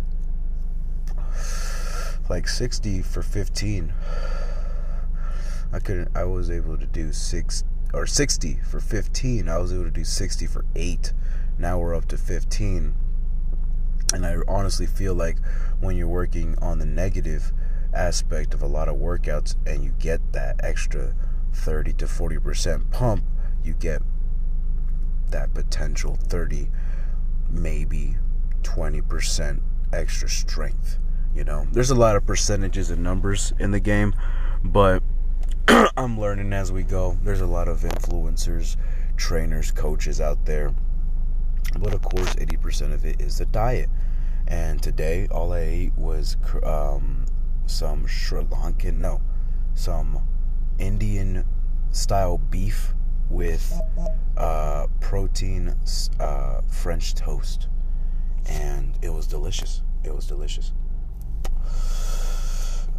like 2.28 2.48
60 2.48 3.02
for 3.02 3.22
15 3.22 3.92
I 5.72 5.78
couldn't 5.78 6.08
I 6.14 6.24
was 6.24 6.50
able 6.50 6.78
to 6.78 6.86
do 6.86 7.12
6 7.12 7.64
or 7.92 8.06
60 8.06 8.60
for 8.68 8.80
15 8.80 9.48
I 9.48 9.58
was 9.58 9.72
able 9.72 9.84
to 9.84 9.90
do 9.90 10.04
60 10.04 10.46
for 10.46 10.64
8 10.74 11.12
now 11.58 11.78
we're 11.78 11.94
up 11.94 12.06
to 12.06 12.16
15 12.16 12.94
and 14.12 14.26
I 14.26 14.36
honestly 14.48 14.86
feel 14.86 15.14
like 15.14 15.38
when 15.80 15.96
you're 15.96 16.08
working 16.08 16.56
on 16.60 16.78
the 16.78 16.86
negative 16.86 17.52
aspect 17.94 18.54
of 18.54 18.62
a 18.62 18.66
lot 18.66 18.88
of 18.88 18.96
workouts 18.96 19.56
and 19.66 19.84
you 19.84 19.94
get 19.98 20.32
that 20.32 20.56
extra 20.62 21.14
30 21.52 21.92
to 21.94 22.06
40% 22.06 22.90
pump, 22.90 23.24
you 23.62 23.74
get 23.74 24.02
that 25.30 25.54
potential 25.54 26.18
30, 26.20 26.68
maybe 27.50 28.16
20% 28.62 29.60
extra 29.92 30.28
strength. 30.28 30.98
You 31.34 31.44
know, 31.44 31.66
there's 31.72 31.90
a 31.90 31.94
lot 31.94 32.16
of 32.16 32.26
percentages 32.26 32.90
and 32.90 33.02
numbers 33.02 33.52
in 33.58 33.70
the 33.70 33.80
game, 33.80 34.14
but 34.62 35.02
I'm 35.96 36.18
learning 36.18 36.52
as 36.52 36.70
we 36.70 36.82
go. 36.82 37.18
There's 37.22 37.40
a 37.40 37.46
lot 37.46 37.68
of 37.68 37.80
influencers, 37.80 38.76
trainers, 39.16 39.70
coaches 39.70 40.20
out 40.20 40.44
there. 40.44 40.72
But 41.78 41.94
of 41.94 42.02
course, 42.02 42.34
80% 42.34 42.92
of 42.92 43.04
it 43.04 43.20
is 43.20 43.38
the 43.38 43.46
diet. 43.46 43.88
And 44.46 44.82
today, 44.82 45.26
all 45.30 45.52
I 45.52 45.60
ate 45.60 45.96
was 45.96 46.36
um, 46.62 47.24
some 47.66 48.06
Sri 48.06 48.44
Lankan, 48.44 48.98
no, 48.98 49.20
some 49.74 50.20
Indian 50.78 51.44
style 51.90 52.38
beef 52.38 52.94
with 53.30 53.80
uh, 54.36 54.86
protein 55.00 55.74
uh, 56.20 56.60
French 56.68 57.14
toast. 57.14 57.68
And 58.46 58.98
it 59.00 59.10
was 59.10 59.26
delicious. 59.26 59.82
It 60.02 60.14
was 60.14 60.26
delicious. 60.26 60.72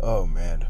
Oh 0.02 0.26
man. 0.26 0.66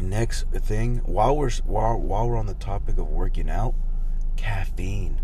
Next 0.00 0.44
thing, 0.52 0.98
while 0.98 1.36
we're 1.36 1.50
while 1.64 1.98
while 1.98 2.28
we're 2.28 2.36
on 2.36 2.46
the 2.46 2.54
topic 2.54 2.98
of 2.98 3.08
working 3.08 3.50
out, 3.50 3.74
caffeine. 4.36 5.20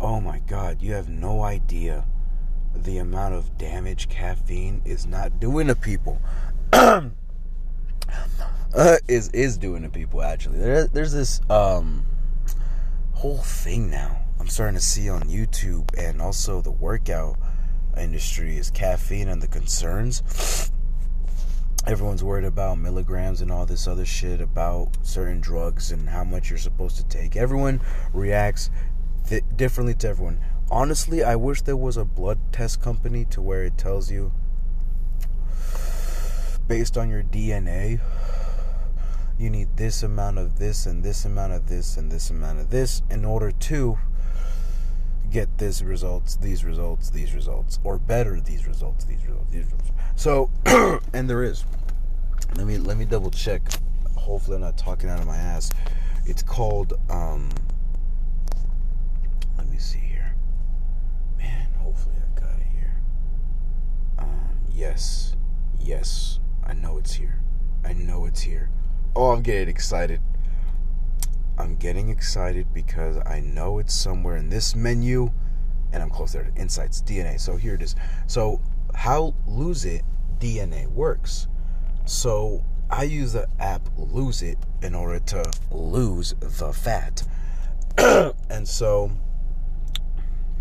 Oh 0.00 0.20
my 0.20 0.40
god, 0.40 0.82
you 0.82 0.92
have 0.92 1.08
no 1.08 1.42
idea 1.42 2.04
the 2.74 2.98
amount 2.98 3.34
of 3.34 3.56
damage 3.58 4.08
caffeine 4.08 4.82
is 4.84 5.06
not 5.06 5.40
doing 5.40 5.66
to 5.68 5.74
people. 5.74 6.20
uh, 6.72 7.10
is 9.08 9.28
is 9.30 9.58
doing 9.58 9.82
to 9.82 9.88
people 9.88 10.22
actually. 10.22 10.58
There, 10.58 10.86
there's 10.86 11.12
this 11.12 11.40
um 11.50 12.06
whole 13.12 13.38
thing 13.38 13.90
now. 13.90 14.18
I'm 14.40 14.48
starting 14.48 14.74
to 14.74 14.80
see 14.80 15.08
on 15.08 15.22
YouTube 15.22 15.96
and 15.96 16.20
also 16.20 16.60
the 16.60 16.72
workout 16.72 17.38
industry 17.96 18.56
is 18.56 18.70
caffeine 18.70 19.28
and 19.28 19.40
the 19.40 19.48
concerns. 19.48 20.70
Everyone's 21.86 22.22
worried 22.22 22.44
about 22.44 22.78
milligrams 22.78 23.40
and 23.40 23.50
all 23.50 23.66
this 23.66 23.86
other 23.86 24.04
shit 24.04 24.40
about 24.40 24.96
certain 25.02 25.40
drugs 25.40 25.90
and 25.90 26.08
how 26.08 26.24
much 26.24 26.48
you're 26.48 26.58
supposed 26.58 26.96
to 26.96 27.04
take. 27.04 27.36
Everyone 27.36 27.80
reacts 28.12 28.70
th- 29.28 29.44
differently 29.56 29.94
to 29.94 30.08
everyone. 30.08 30.40
Honestly, 30.72 31.22
I 31.22 31.36
wish 31.36 31.60
there 31.60 31.76
was 31.76 31.98
a 31.98 32.04
blood 32.06 32.38
test 32.50 32.80
company 32.80 33.26
to 33.26 33.42
where 33.42 33.62
it 33.62 33.76
tells 33.76 34.10
you 34.10 34.32
based 36.66 36.96
on 36.96 37.10
your 37.10 37.22
DNA 37.22 38.00
you 39.38 39.50
need 39.50 39.68
this 39.76 40.02
amount 40.02 40.38
of 40.38 40.58
this 40.58 40.86
and 40.86 41.02
this 41.02 41.26
amount 41.26 41.52
of 41.52 41.68
this 41.68 41.98
and 41.98 42.10
this 42.10 42.30
amount 42.30 42.58
of 42.58 42.70
this 42.70 43.02
in 43.10 43.22
order 43.26 43.50
to 43.50 43.98
get 45.30 45.58
this 45.58 45.82
results, 45.82 46.36
these 46.36 46.64
results, 46.64 47.10
these 47.10 47.34
results, 47.34 47.78
or 47.84 47.98
better 47.98 48.40
these 48.40 48.66
results, 48.66 49.04
these 49.04 49.26
results, 49.26 49.52
these 49.52 49.64
results. 49.64 49.90
So, 50.16 50.48
and 51.12 51.28
there 51.28 51.42
is. 51.42 51.66
Let 52.56 52.66
me 52.66 52.78
let 52.78 52.96
me 52.96 53.04
double 53.04 53.30
check. 53.30 53.60
Hopefully, 54.16 54.54
I'm 54.54 54.62
not 54.62 54.78
talking 54.78 55.10
out 55.10 55.20
of 55.20 55.26
my 55.26 55.36
ass. 55.36 55.70
It's 56.24 56.42
called. 56.42 56.94
um 57.10 57.50
Let 59.58 59.68
me 59.68 59.76
see 59.76 60.11
hopefully 61.82 62.16
I 62.16 62.40
got 62.40 62.58
it 62.58 62.66
here. 62.72 62.96
Um, 64.18 64.60
yes, 64.72 65.36
yes, 65.80 66.38
I 66.64 66.74
know 66.74 66.98
it's 66.98 67.14
here. 67.14 67.40
I 67.84 67.92
know 67.92 68.24
it's 68.24 68.42
here. 68.42 68.70
Oh, 69.14 69.32
I'm 69.32 69.42
getting 69.42 69.68
excited. 69.68 70.20
I'm 71.58 71.76
getting 71.76 72.08
excited 72.08 72.72
because 72.72 73.18
I 73.26 73.40
know 73.40 73.78
it's 73.78 73.94
somewhere 73.94 74.36
in 74.36 74.48
this 74.48 74.74
menu 74.74 75.30
and 75.92 76.02
I'm 76.02 76.10
close 76.10 76.32
there. 76.32 76.44
To 76.44 76.60
insights, 76.60 77.02
DNA. 77.02 77.38
So 77.38 77.56
here 77.56 77.74
it 77.74 77.82
is. 77.82 77.94
So, 78.26 78.60
how 78.94 79.34
Lose 79.46 79.84
It 79.84 80.02
DNA 80.38 80.88
works. 80.88 81.48
So, 82.04 82.64
I 82.90 83.04
use 83.04 83.32
the 83.32 83.48
app 83.58 83.88
Lose 83.96 84.42
It 84.42 84.58
in 84.82 84.94
order 84.94 85.18
to 85.18 85.50
lose 85.70 86.34
the 86.40 86.72
fat. 86.72 87.22
and 87.98 88.66
so, 88.66 89.12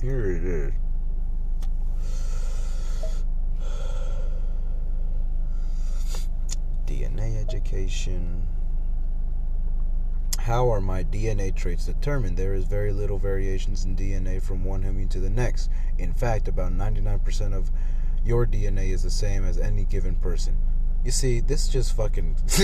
here 0.02 0.32
it 0.32 0.44
is. 0.44 0.74
DNA 6.92 7.40
education. 7.40 8.46
How 10.40 10.70
are 10.70 10.82
my 10.82 11.06
DNA 11.06 11.56
traits 11.56 11.86
determined? 11.86 12.36
There 12.36 12.54
is 12.54 12.66
very 12.66 12.92
little 12.92 13.18
variations 13.18 13.86
in 13.86 13.96
DNA 13.96 14.42
from 14.42 14.66
one 14.66 14.82
human 14.82 15.08
to 15.10 15.22
the 15.22 15.30
next. 15.30 15.70
In 15.98 16.14
fact, 16.14 16.50
about 16.50 16.74
99% 16.74 17.54
of 17.54 17.72
your 18.26 18.46
DNA 18.46 18.90
is 18.90 19.04
the 19.04 19.10
same 19.10 19.46
as 19.46 19.58
any 19.58 19.86
given 19.86 20.16
person. 20.16 20.58
You 21.06 21.12
see, 21.12 21.40
this 21.40 21.70
just 21.70 21.96
fucking 21.96 22.36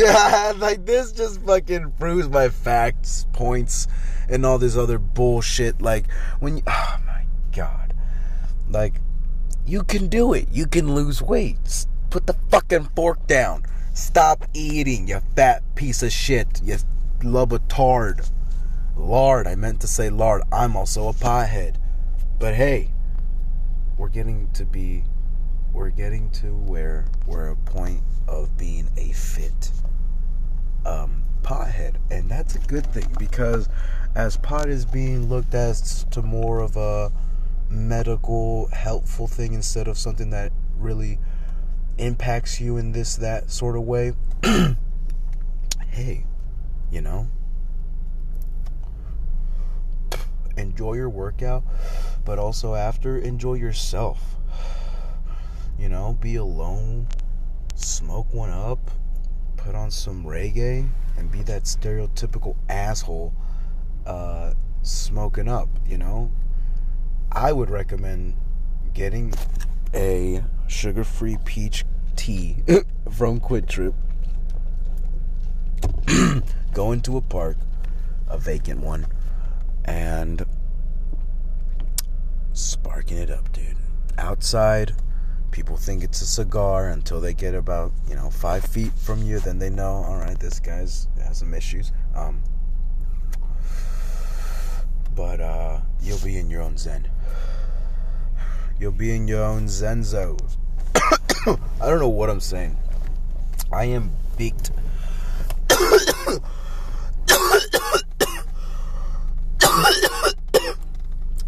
like 0.58 0.86
this 0.86 1.14
just 1.14 1.42
fucking 1.42 1.94
proves 1.98 2.28
my 2.28 2.50
facts, 2.50 3.26
points, 3.32 3.88
and 4.30 4.46
all 4.46 4.58
this 4.58 4.76
other 4.76 5.00
bullshit. 5.00 5.82
Like 5.82 6.12
when 6.40 6.58
you, 6.58 6.64
oh 6.68 7.00
my 7.06 7.24
god, 7.56 7.94
like 8.70 8.96
you 9.66 9.84
can 9.84 10.08
do 10.08 10.34
it. 10.34 10.50
You 10.52 10.68
can 10.68 10.94
lose 10.94 11.22
weight. 11.22 11.86
Put 12.10 12.28
the 12.28 12.36
fucking 12.50 12.90
fork 12.96 13.26
down. 13.26 13.64
Stop 13.98 14.46
eating, 14.54 15.08
you 15.08 15.20
fat 15.36 15.64
piece 15.74 16.04
of 16.04 16.12
shit. 16.12 16.62
You 16.64 16.78
lobotard. 17.22 18.30
Lard, 18.96 19.48
I 19.48 19.56
meant 19.56 19.82
to 19.82 19.88
say 19.88 20.12
lard. 20.12 20.44
I'm 20.52 20.76
also 20.76 21.08
a 21.08 21.14
pothead. 21.14 21.78
But 22.38 22.54
hey, 22.54 22.92
we're 23.98 24.10
getting 24.10 24.50
to 24.54 24.66
be, 24.66 25.04
we're 25.74 25.90
getting 25.90 26.30
to 26.30 26.56
where 26.56 27.08
we're 27.26 27.48
a 27.48 27.56
point 27.56 28.04
of 28.28 28.56
being 28.56 28.88
a 28.98 29.14
fit 29.14 29.72
um, 30.86 31.24
pothead. 31.42 31.96
And 32.12 32.30
that's 32.30 32.54
a 32.54 32.60
good 32.60 32.86
thing 32.86 33.12
because 33.18 33.68
as 34.14 34.38
pot 34.38 34.70
is 34.70 34.86
being 34.86 35.28
looked 35.28 35.56
as 35.56 36.04
to 36.12 36.22
more 36.22 36.60
of 36.60 36.78
a 36.78 37.12
medical, 37.68 38.68
helpful 38.68 39.26
thing 39.26 39.54
instead 39.56 39.88
of 39.88 39.98
something 39.98 40.30
that 40.30 40.52
really 40.78 41.18
impacts 41.98 42.62
you 42.62 42.78
in 42.78 42.92
this 42.92 43.16
that 43.16 43.50
sort 43.50 43.76
of 43.76 43.84
way 43.84 44.14
hey 45.90 46.26
you 46.90 47.02
know? 47.02 47.28
Enjoy 50.56 50.94
your 50.94 51.10
workout 51.10 51.64
but 52.26 52.40
also 52.40 52.76
after 52.76 53.18
enjoy 53.18 53.56
yourself. 53.56 54.36
You 55.78 55.90
know 55.90 56.18
be 56.20 56.36
alone 56.36 57.08
smoke 57.76 58.34
one 58.34 58.50
up 58.50 58.92
put 59.58 59.76
on 59.76 59.92
some 59.92 60.24
reggae 60.24 60.88
and 61.18 61.32
be 61.32 61.44
that 61.44 61.64
stereotypical 61.64 62.56
asshole 62.70 63.34
uh, 64.06 64.54
smoking 64.82 65.48
up 65.48 65.70
you 65.86 65.98
know? 65.98 66.32
I 67.32 67.52
would 67.52 67.70
recommend 67.70 68.36
getting 68.94 69.34
a 69.98 70.44
sugar 70.68 71.04
free 71.04 71.38
peach 71.44 71.84
tea 72.16 72.58
from 73.12 73.40
QuikTrip. 73.40 73.94
Go 76.74 76.92
into 76.92 77.18
a 77.18 77.22
park, 77.22 77.58
a 78.30 78.38
vacant 78.38 78.82
one, 78.82 79.08
and 79.86 80.46
sparking 82.54 83.18
it 83.18 83.32
up, 83.32 83.52
dude. 83.52 83.76
Outside, 84.20 84.94
people 85.52 85.78
think 85.78 86.04
it's 86.04 86.22
a 86.22 86.28
cigar 86.28 86.90
until 86.90 87.20
they 87.20 87.34
get 87.34 87.56
about, 87.56 87.92
you 88.08 88.16
know, 88.16 88.30
five 88.30 88.64
feet 88.64 88.94
from 88.94 89.24
you. 89.24 89.40
Then 89.40 89.58
they 89.58 89.72
know, 89.72 90.04
all 90.08 90.18
right, 90.18 90.40
this 90.40 90.60
guy's 90.60 91.08
has 91.24 91.40
some 91.40 91.54
issues. 91.56 91.92
Um, 92.16 92.44
but 95.16 95.42
uh, 95.42 95.80
you'll 96.02 96.20
be 96.20 96.38
in 96.38 96.52
your 96.52 96.62
own 96.62 96.78
zen. 96.78 97.08
You'll 98.80 98.92
be 98.92 99.16
in 99.16 99.28
your 99.28 99.44
own 99.44 99.66
Zenzo. 99.66 100.40
I 100.96 101.90
don't 101.90 102.00
know 102.00 102.10
what 102.10 102.30
I'm 102.30 102.40
saying. 102.40 102.78
I 103.72 103.86
am 103.86 104.12
beaked. 104.38 104.70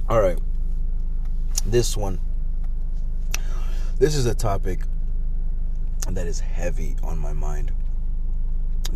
All 0.10 0.22
right. 0.22 0.40
This 1.66 1.96
one. 1.96 2.20
This 4.00 4.16
is 4.16 4.26
a 4.26 4.34
topic 4.34 4.82
that 6.10 6.26
is 6.26 6.40
heavy 6.40 6.96
on 7.04 7.20
my 7.20 7.34
mind. 7.34 7.72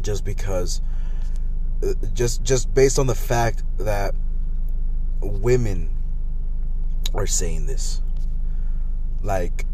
Just 0.02 0.26
because 0.26 0.82
uh, 1.84 1.93
just 2.13 2.43
just 2.43 2.74
based 2.74 2.98
on 2.98 3.06
the 3.06 3.15
fact 3.15 3.63
that 3.78 4.15
women 5.22 5.96
are 7.13 7.28
saying 7.28 7.67
this 7.67 8.03
like, 9.24 9.66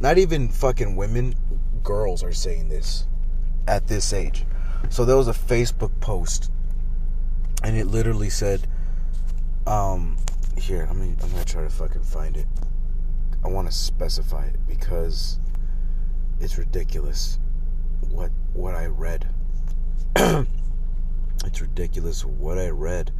not 0.00 0.18
even 0.18 0.48
fucking 0.48 0.96
women, 0.96 1.34
girls 1.82 2.22
are 2.22 2.32
saying 2.32 2.68
this 2.68 3.06
at 3.66 3.86
this 3.86 4.12
age. 4.12 4.44
So 4.90 5.04
there 5.04 5.16
was 5.16 5.28
a 5.28 5.32
Facebook 5.32 5.98
post, 6.00 6.50
and 7.62 7.76
it 7.76 7.86
literally 7.86 8.30
said, 8.30 8.66
um, 9.66 10.16
here, 10.56 10.86
I'm 10.90 10.98
gonna, 10.98 11.14
I'm 11.22 11.30
gonna 11.30 11.44
try 11.44 11.62
to 11.62 11.70
fucking 11.70 12.02
find 12.02 12.36
it. 12.36 12.46
I 13.44 13.48
want 13.48 13.68
to 13.68 13.72
specify 13.72 14.46
it 14.46 14.56
because 14.66 15.38
it's 16.40 16.58
ridiculous 16.58 17.38
what 18.10 18.30
what 18.52 18.74
I 18.74 18.86
read. 18.86 19.28
it's 20.16 21.60
ridiculous 21.60 22.24
what 22.24 22.58
I 22.58 22.70
read 22.70 23.12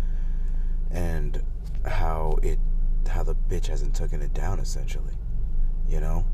and 0.90 1.42
how 1.84 2.38
it 2.42 2.58
how 3.08 3.22
the 3.22 3.34
bitch 3.34 3.66
hasn't 3.66 3.94
taken 3.94 4.20
it 4.20 4.34
down 4.34 4.58
essentially 4.58 5.14
you 5.88 6.00
know? 6.00 6.24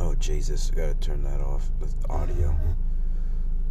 Oh, 0.00 0.14
Jesus, 0.14 0.70
I 0.72 0.76
gotta 0.76 0.94
turn 0.94 1.22
that 1.24 1.40
off, 1.40 1.70
the 1.80 1.88
audio, 2.08 2.56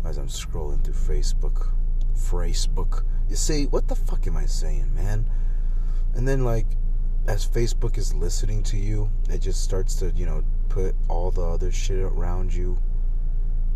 as 0.03 0.17
I'm 0.17 0.27
scrolling 0.27 0.83
through 0.83 0.93
Facebook. 0.93 1.69
Facebook. 2.15 3.03
You 3.29 3.35
see, 3.35 3.65
what 3.67 3.87
the 3.87 3.95
fuck 3.95 4.27
am 4.27 4.35
I 4.35 4.45
saying, 4.45 4.93
man? 4.93 5.29
And 6.13 6.27
then, 6.27 6.43
like, 6.43 6.65
as 7.27 7.47
Facebook 7.47 7.97
is 7.97 8.13
listening 8.13 8.63
to 8.63 8.77
you, 8.77 9.09
it 9.29 9.39
just 9.39 9.63
starts 9.63 9.95
to, 9.95 10.11
you 10.11 10.25
know, 10.25 10.43
put 10.69 10.95
all 11.07 11.31
the 11.31 11.43
other 11.43 11.71
shit 11.71 11.99
around 11.99 12.53
you 12.53 12.77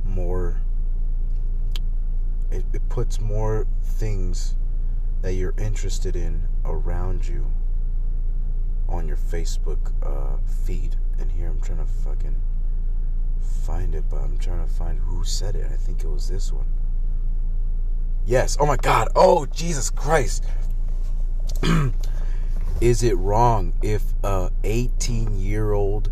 more. 0.05 0.61
It, 2.51 2.65
it 2.73 2.89
puts 2.89 3.19
more 3.19 3.65
things 3.81 4.55
that 5.21 5.33
you're 5.33 5.53
interested 5.57 6.15
in 6.15 6.47
around 6.65 7.27
you 7.27 7.51
on 8.89 9.07
your 9.07 9.17
Facebook 9.17 9.93
uh, 10.03 10.37
feed. 10.65 10.97
And 11.19 11.31
here 11.31 11.47
I'm 11.47 11.61
trying 11.61 11.79
to 11.79 11.85
fucking 11.85 12.41
find 13.63 13.95
it, 13.95 14.05
but 14.09 14.17
I'm 14.17 14.37
trying 14.37 14.65
to 14.65 14.71
find 14.71 14.99
who 14.99 15.23
said 15.23 15.55
it. 15.55 15.65
I 15.71 15.75
think 15.75 16.03
it 16.03 16.07
was 16.07 16.27
this 16.27 16.51
one. 16.51 16.65
Yes. 18.25 18.57
Oh 18.59 18.65
my 18.65 18.77
God. 18.77 19.09
Oh, 19.15 19.45
Jesus 19.45 19.89
Christ. 19.89 20.43
Is 22.81 23.03
it 23.03 23.15
wrong 23.17 23.73
if 23.81 24.03
a 24.23 24.51
18 24.63 25.39
year 25.39 25.71
old 25.71 26.11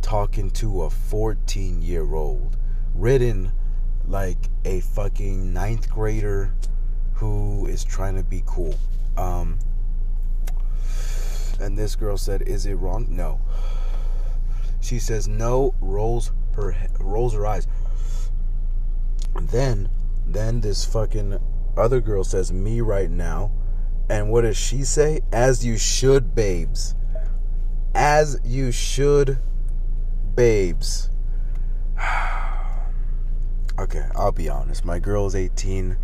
talking 0.00 0.50
to 0.52 0.82
a 0.82 0.90
14 0.90 1.82
year 1.82 2.14
old, 2.14 2.56
written 2.94 3.52
like 4.08 4.38
a 4.64 4.80
fucking 4.80 5.52
ninth 5.52 5.90
grader 5.90 6.52
who 7.14 7.66
is 7.66 7.84
trying 7.84 8.16
to 8.16 8.22
be 8.22 8.42
cool? 8.46 8.74
Um, 9.16 9.58
and 11.60 11.76
this 11.76 11.96
girl 11.96 12.16
said, 12.16 12.42
"Is 12.42 12.66
it 12.66 12.74
wrong?" 12.74 13.06
No. 13.08 13.40
She 14.80 14.98
says 14.98 15.26
no, 15.26 15.74
rolls 15.80 16.32
her 16.54 16.76
rolls 17.00 17.34
her 17.34 17.46
eyes. 17.46 17.66
Then, 19.40 19.90
then 20.26 20.60
this 20.60 20.84
fucking 20.84 21.38
other 21.76 22.00
girl 22.00 22.24
says, 22.24 22.52
"Me 22.52 22.80
right 22.80 23.10
now." 23.10 23.50
And 24.08 24.30
what 24.30 24.42
does 24.42 24.56
she 24.56 24.84
say? 24.84 25.20
As 25.32 25.64
you 25.64 25.76
should, 25.76 26.34
babes. 26.34 26.94
As 27.94 28.38
you 28.44 28.70
should, 28.70 29.38
babes. 30.34 31.10
okay, 33.78 34.06
I'll 34.14 34.32
be 34.32 34.48
honest. 34.48 34.84
My 34.84 34.98
girl 34.98 35.26
is 35.26 35.34
18. 35.34 35.96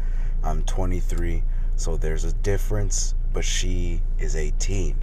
I'm 0.45 0.63
23. 0.65 1.43
So 1.77 1.97
there's 1.97 2.25
a 2.25 2.33
difference, 2.33 3.15
but 3.33 3.45
she 3.45 4.03
is 4.19 4.37
18. 4.37 4.97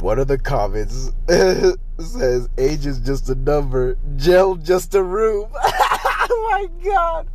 One 0.00 0.18
of 0.18 0.28
the 0.28 0.38
comments 0.38 1.12
says 1.28 2.48
age 2.58 2.86
is 2.86 2.98
just 2.98 3.28
a 3.28 3.36
number, 3.36 3.96
jail 4.16 4.56
just 4.56 4.94
a 4.94 5.02
room. 5.02 5.48
oh 5.54 6.48
my 6.50 6.68
god. 6.90 7.28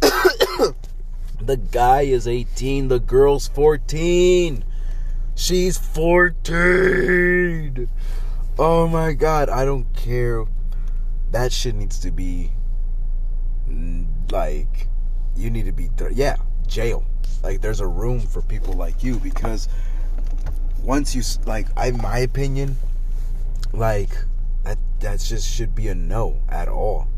The 1.44 1.56
guy 1.58 2.02
is 2.02 2.26
18, 2.26 2.88
the 2.88 2.98
girl's 2.98 3.48
14. 3.48 4.64
She's 5.34 5.76
14. 5.76 7.86
Oh 8.58 8.88
my 8.88 9.12
god, 9.12 9.50
I 9.50 9.66
don't 9.66 9.94
care. 9.94 10.46
That 11.34 11.50
shit 11.50 11.74
needs 11.74 11.98
to 11.98 12.12
be 12.12 12.52
like 14.30 14.86
you 15.34 15.50
need 15.50 15.64
to 15.64 15.72
be 15.72 15.90
th- 15.96 16.12
yeah, 16.12 16.36
jail. 16.68 17.04
Like 17.42 17.60
there's 17.60 17.80
a 17.80 17.88
room 17.88 18.20
for 18.20 18.40
people 18.40 18.74
like 18.74 19.02
you 19.02 19.16
because 19.16 19.68
once 20.80 21.12
you 21.12 21.22
like 21.44 21.66
i 21.76 21.90
my 21.90 22.18
opinion 22.18 22.76
like 23.72 24.16
that 24.62 24.78
that 25.00 25.18
just 25.18 25.48
should 25.48 25.74
be 25.74 25.88
a 25.88 25.94
no 25.94 26.38
at 26.48 26.68
all 26.68 27.08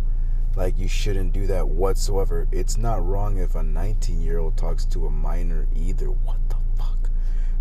like 0.55 0.79
you 0.79 0.89
shouldn't 0.89 1.35
do 1.35 1.47
that 1.49 1.69
whatsoever. 1.69 2.49
It's 2.51 2.79
not 2.79 3.07
wrong 3.07 3.37
if 3.37 3.55
a 3.55 3.63
19 3.63 4.23
year 4.23 4.39
old 4.39 4.57
talks 4.57 4.87
to 4.87 5.05
a 5.05 5.11
minor 5.11 5.69
either. 5.77 6.11
What 6.11 6.39
the 6.49 6.57
fuck, 6.79 7.11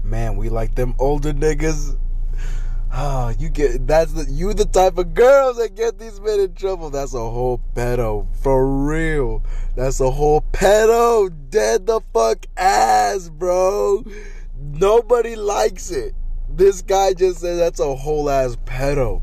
man? 0.05 0.37
We 0.37 0.47
like 0.47 0.75
them 0.75 0.95
older 0.99 1.33
niggas. 1.33 1.97
Oh, 2.97 3.33
you 3.37 3.49
get 3.49 3.87
that's 3.87 4.13
the 4.13 4.25
you 4.31 4.53
the 4.53 4.63
type 4.63 4.97
of 4.97 5.13
girls 5.13 5.57
that 5.57 5.75
get 5.75 5.99
these 5.99 6.21
men 6.21 6.39
in 6.39 6.53
trouble. 6.53 6.89
That's 6.89 7.13
a 7.13 7.17
whole 7.17 7.61
pedo 7.75 8.25
for 8.41 8.65
real. 8.65 9.43
That's 9.75 9.99
a 9.99 10.09
whole 10.09 10.45
pedo. 10.53 11.29
Dead 11.49 11.87
the 11.87 11.99
fuck 12.13 12.45
ass, 12.55 13.27
bro. 13.27 14.05
Nobody 14.57 15.35
likes 15.35 15.91
it. 15.91 16.13
This 16.47 16.81
guy 16.81 17.13
just 17.13 17.41
said 17.41 17.57
that's 17.57 17.81
a 17.81 17.95
whole 17.95 18.29
ass 18.29 18.55
pedo 18.65 19.21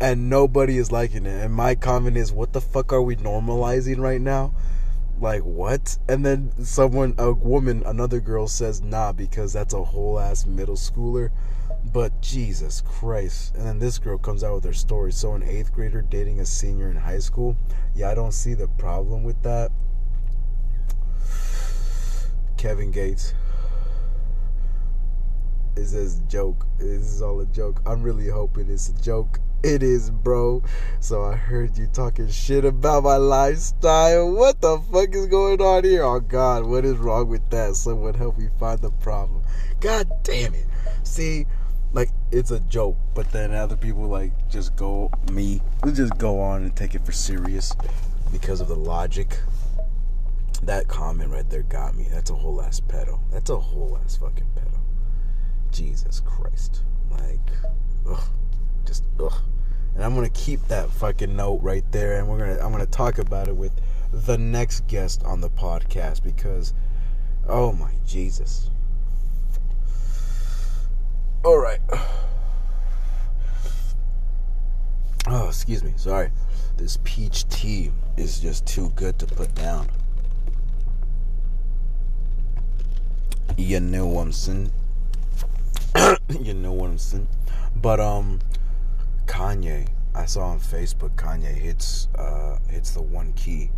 and 0.00 0.30
nobody 0.30 0.78
is 0.78 0.90
liking 0.90 1.26
it. 1.26 1.44
And 1.44 1.52
my 1.52 1.74
comment 1.74 2.16
is, 2.16 2.32
what 2.32 2.54
the 2.54 2.60
fuck 2.60 2.92
are 2.92 3.02
we 3.02 3.16
normalizing 3.16 3.98
right 3.98 4.20
now? 4.20 4.54
Like 5.20 5.42
what? 5.42 5.98
And 6.08 6.24
then 6.24 6.52
someone, 6.64 7.14
a 7.18 7.32
woman, 7.32 7.82
another 7.84 8.20
girl 8.20 8.48
says, 8.48 8.80
nah, 8.80 9.12
because 9.12 9.52
that's 9.52 9.74
a 9.74 9.84
whole 9.84 10.18
ass 10.18 10.46
middle 10.46 10.76
schooler. 10.76 11.30
But 11.84 12.20
Jesus 12.20 12.82
Christ. 12.82 13.54
And 13.56 13.66
then 13.66 13.78
this 13.78 13.98
girl 13.98 14.18
comes 14.18 14.44
out 14.44 14.54
with 14.54 14.64
her 14.64 14.72
story. 14.72 15.12
So 15.12 15.34
an 15.34 15.42
eighth 15.42 15.72
grader 15.72 16.02
dating 16.02 16.40
a 16.40 16.46
senior 16.46 16.90
in 16.90 16.96
high 16.96 17.18
school. 17.18 17.56
Yeah, 17.94 18.10
I 18.10 18.14
don't 18.14 18.32
see 18.32 18.54
the 18.54 18.68
problem 18.68 19.24
with 19.24 19.42
that. 19.42 19.72
Kevin 22.56 22.90
Gates. 22.90 23.34
It 25.76 25.86
says 25.86 26.20
joke. 26.28 26.66
This 26.78 27.02
is 27.02 27.22
all 27.22 27.40
a 27.40 27.46
joke. 27.46 27.80
I'm 27.86 28.02
really 28.02 28.28
hoping 28.28 28.70
it's 28.70 28.90
a 28.90 29.02
joke. 29.02 29.40
It 29.62 29.82
is, 29.82 30.10
bro. 30.10 30.62
So 31.00 31.22
I 31.22 31.36
heard 31.36 31.76
you 31.76 31.86
talking 31.86 32.28
shit 32.28 32.64
about 32.64 33.04
my 33.04 33.16
lifestyle. 33.16 34.30
What 34.32 34.60
the 34.60 34.78
fuck 34.92 35.14
is 35.14 35.26
going 35.26 35.60
on 35.60 35.84
here? 35.84 36.02
Oh 36.02 36.20
God, 36.20 36.64
what 36.64 36.84
is 36.84 36.96
wrong 36.96 37.28
with 37.28 37.48
that? 37.50 37.76
Someone 37.76 38.14
help 38.14 38.38
me 38.38 38.48
find 38.58 38.80
the 38.80 38.90
problem. 38.90 39.42
God 39.80 40.10
damn 40.22 40.54
it. 40.54 40.66
See, 41.02 41.46
like 41.92 42.10
it's 42.30 42.50
a 42.50 42.60
joke, 42.60 42.96
but 43.14 43.30
then 43.32 43.52
other 43.52 43.76
people 43.76 44.02
like 44.02 44.32
just 44.48 44.76
go 44.76 45.10
me. 45.32 45.60
Just 45.92 46.16
go 46.18 46.40
on 46.40 46.62
and 46.62 46.76
take 46.76 46.94
it 46.94 47.04
for 47.04 47.12
serious 47.12 47.74
because 48.32 48.60
of 48.60 48.68
the 48.68 48.76
logic. 48.76 49.38
That 50.62 50.88
comment 50.88 51.30
right 51.30 51.48
there 51.48 51.62
got 51.62 51.96
me. 51.96 52.06
That's 52.10 52.30
a 52.30 52.34
whole 52.34 52.60
ass 52.60 52.80
pedal. 52.80 53.20
That's 53.32 53.50
a 53.50 53.58
whole 53.58 53.98
ass 54.04 54.16
fucking 54.16 54.46
pedal. 54.54 54.80
Jesus 55.72 56.20
Christ. 56.20 56.82
Like, 57.10 57.40
ugh 58.08 58.22
just 58.90 59.04
ugh. 59.20 59.32
And 59.94 60.04
I'm 60.04 60.14
gonna 60.14 60.28
keep 60.30 60.66
that 60.68 60.90
fucking 60.90 61.34
note 61.34 61.60
right 61.62 61.84
there, 61.92 62.18
and 62.18 62.28
we're 62.28 62.38
gonna 62.38 62.58
I'm 62.64 62.72
gonna 62.72 62.86
talk 62.86 63.18
about 63.18 63.48
it 63.48 63.56
with 63.56 63.72
the 64.12 64.36
next 64.36 64.86
guest 64.88 65.22
on 65.24 65.40
the 65.40 65.50
podcast 65.50 66.22
because, 66.22 66.74
oh 67.48 67.72
my 67.72 67.92
Jesus. 68.06 68.70
All 71.44 71.58
right. 71.58 71.80
Oh, 75.32 75.48
excuse 75.48 75.84
me. 75.84 75.92
Sorry. 75.96 76.30
This 76.76 76.98
peach 77.04 77.46
tea 77.48 77.92
is 78.16 78.40
just 78.40 78.66
too 78.66 78.88
good 78.96 79.18
to 79.20 79.26
put 79.26 79.54
down. 79.54 79.88
You 83.56 83.78
know 83.80 84.06
what 84.06 84.22
I'm 84.22 84.32
saying? 84.32 84.72
you 86.40 86.54
know 86.54 86.72
what 86.72 86.90
I'm 86.90 86.98
saying? 86.98 87.28
But 87.76 88.00
um 88.00 88.40
Kanye, 89.26 89.86
I 90.14 90.24
saw 90.24 90.46
on 90.46 90.58
Facebook 90.58 91.14
Kanye 91.16 91.54
hits 91.54 92.08
uh, 92.16 92.58
hits 92.68 92.92
the 92.92 93.02
one 93.02 93.32
key 93.34 93.70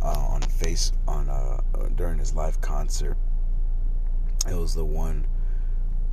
uh, 0.00 0.26
on 0.30 0.40
face 0.42 0.92
on 1.06 1.28
uh, 1.28 1.60
uh, 1.74 1.88
during 1.96 2.18
his 2.18 2.34
live 2.34 2.60
concert. 2.60 3.16
It 4.48 4.54
was 4.54 4.74
the 4.74 4.84
one. 4.84 5.26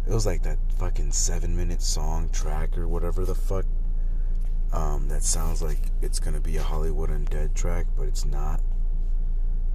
It 0.09 0.13
was 0.13 0.25
like 0.25 0.41
that 0.41 0.57
fucking 0.79 1.11
seven 1.11 1.55
minute 1.55 1.83
song 1.83 2.29
track 2.31 2.75
or 2.75 2.87
whatever 2.87 3.25
the 3.25 3.35
fuck. 3.35 3.65
Um, 4.73 5.07
that 5.09 5.21
sounds 5.21 5.61
like 5.61 5.77
it's 6.01 6.19
gonna 6.19 6.39
be 6.39 6.57
a 6.57 6.63
Hollywood 6.63 7.11
Undead 7.11 7.53
track, 7.53 7.85
but 7.95 8.07
it's 8.07 8.25
not. 8.25 8.59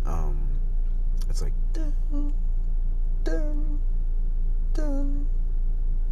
Um, 0.04 0.48
it's 1.30 1.40
like 1.40 1.52
dun 1.72 1.94
dun 3.22 3.78
dun 4.74 5.26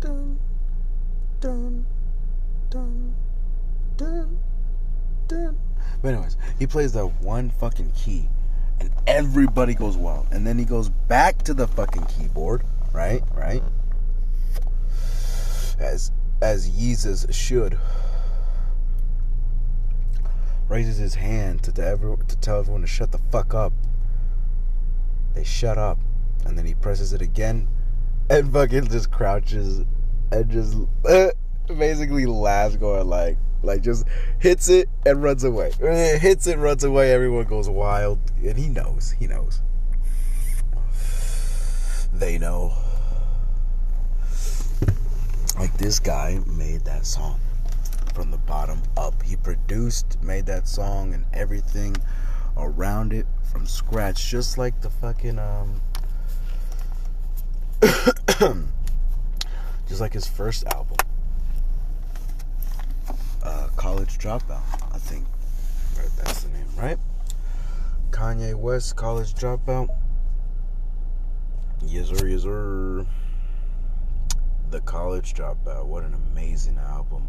dun 0.00 0.38
dun 1.40 1.86
dun, 2.70 3.14
dun, 3.96 4.38
dun. 5.26 5.58
But 6.00 6.14
anyways, 6.14 6.36
he 6.60 6.68
plays 6.68 6.92
that 6.92 7.08
one 7.22 7.50
fucking 7.50 7.90
key, 7.90 8.28
and 8.78 8.88
everybody 9.08 9.74
goes 9.74 9.96
wild. 9.96 10.28
And 10.30 10.46
then 10.46 10.60
he 10.60 10.64
goes 10.64 10.90
back 10.90 11.42
to 11.42 11.54
the 11.54 11.66
fucking 11.66 12.04
keyboard, 12.04 12.62
right, 12.92 13.24
right, 13.34 13.64
as 15.78 16.12
as 16.40 16.70
Yeezus 16.70 17.32
should. 17.32 17.78
Raises 20.68 20.96
his 20.96 21.14
hand 21.14 21.62
to, 21.64 21.72
to, 21.72 21.84
every, 21.84 22.16
to 22.28 22.36
tell 22.38 22.58
everyone 22.58 22.80
to 22.80 22.86
shut 22.86 23.12
the 23.12 23.18
fuck 23.30 23.54
up. 23.54 23.72
They 25.34 25.44
shut 25.44 25.76
up, 25.76 25.98
and 26.46 26.56
then 26.56 26.64
he 26.66 26.74
presses 26.74 27.12
it 27.12 27.20
again, 27.20 27.68
and 28.30 28.52
fucking 28.52 28.88
just 28.88 29.10
crouches 29.10 29.82
and 30.30 30.50
just. 30.50 30.76
Uh, 31.04 31.28
basically 31.78 32.26
laughs, 32.26 32.76
going 32.76 33.08
like, 33.08 33.36
like 33.62 33.82
just 33.82 34.04
hits 34.38 34.68
it 34.68 34.88
and 35.06 35.22
runs 35.22 35.44
away. 35.44 35.70
Hits 36.20 36.46
it, 36.46 36.58
runs 36.58 36.84
away. 36.84 37.12
Everyone 37.12 37.44
goes 37.44 37.68
wild, 37.68 38.18
and 38.44 38.58
he 38.58 38.68
knows. 38.68 39.14
He 39.18 39.26
knows. 39.26 39.60
They 42.12 42.38
know. 42.38 42.74
Like 45.58 45.76
this 45.78 45.98
guy 45.98 46.40
made 46.46 46.84
that 46.84 47.06
song 47.06 47.40
from 48.14 48.30
the 48.30 48.38
bottom 48.38 48.82
up. 48.96 49.22
He 49.22 49.36
produced, 49.36 50.22
made 50.22 50.46
that 50.46 50.66
song, 50.66 51.14
and 51.14 51.24
everything 51.32 51.96
around 52.56 53.12
it 53.12 53.26
from 53.50 53.66
scratch, 53.66 54.30
just 54.30 54.58
like 54.58 54.80
the 54.80 54.90
fucking 54.90 55.38
um. 55.38 55.80
just 59.88 60.00
like 60.00 60.12
his 60.12 60.26
first 60.28 60.64
album 60.66 60.96
uh, 63.42 63.68
College 63.76 64.18
Dropout, 64.18 64.62
I 64.92 64.98
think. 64.98 65.26
Right, 65.98 66.10
that's 66.16 66.42
the 66.42 66.50
name, 66.50 66.66
right? 66.76 66.98
Kanye 68.10 68.54
West, 68.54 68.96
College 68.96 69.34
Dropout. 69.34 69.88
Yes, 71.84 72.08
sir, 72.08 72.26
yes, 72.26 72.42
sir. 72.42 73.06
The 74.72 74.80
College 74.80 75.34
Dropout. 75.34 75.84
What 75.84 76.02
an 76.02 76.14
amazing 76.14 76.78
album. 76.78 77.28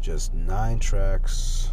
Just 0.00 0.32
nine 0.32 0.78
tracks. 0.78 1.68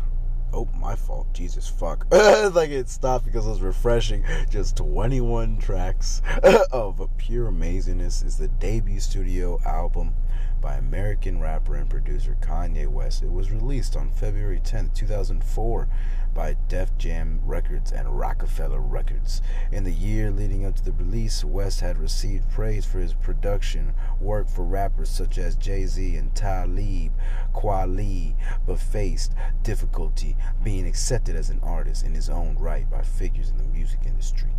Oh, 0.51 0.67
my 0.77 0.93
fault. 0.93 1.31
Jesus 1.31 1.69
fuck. 1.69 2.05
like 2.11 2.69
it 2.69 2.89
stopped 2.89 3.23
because 3.23 3.47
it 3.47 3.49
was 3.49 3.61
refreshing. 3.61 4.25
Just 4.49 4.75
21 4.75 5.59
tracks 5.59 6.21
of 6.73 7.09
pure 7.15 7.49
amazingness. 7.49 8.25
Is 8.25 8.37
the 8.37 8.49
debut 8.49 8.99
studio 8.99 9.57
album 9.65 10.13
by 10.61 10.75
American 10.75 11.39
rapper 11.39 11.75
and 11.75 11.89
producer 11.89 12.37
Kanye 12.41 12.87
West. 12.87 13.23
It 13.23 13.31
was 13.31 13.51
released 13.51 13.95
on 13.95 14.11
February 14.11 14.59
10, 14.63 14.91
2004 14.93 15.87
by 16.33 16.55
Def 16.67 16.97
Jam 16.97 17.41
Records 17.43 17.91
and 17.91 18.19
Roc-A-Fella 18.19 18.79
Records. 18.79 19.41
In 19.71 19.83
the 19.83 19.91
year 19.91 20.31
leading 20.31 20.65
up 20.65 20.75
to 20.75 20.83
the 20.83 20.91
release, 20.91 21.43
West 21.43 21.81
had 21.81 21.97
received 21.97 22.49
praise 22.51 22.85
for 22.85 22.99
his 22.99 23.13
production 23.13 23.93
work 24.19 24.47
for 24.47 24.63
rappers 24.63 25.09
such 25.09 25.37
as 25.37 25.55
Jay-Z 25.55 26.15
and 26.15 26.33
Talib 26.35 27.11
Kweli, 27.53 28.35
but 28.65 28.79
faced 28.79 29.33
difficulty 29.63 30.35
being 30.63 30.87
accepted 30.87 31.35
as 31.35 31.49
an 31.49 31.59
artist 31.63 32.05
in 32.05 32.13
his 32.13 32.29
own 32.29 32.55
right 32.57 32.89
by 32.89 33.01
figures 33.01 33.49
in 33.49 33.57
the 33.57 33.63
music 33.63 33.99
industry. 34.05 34.51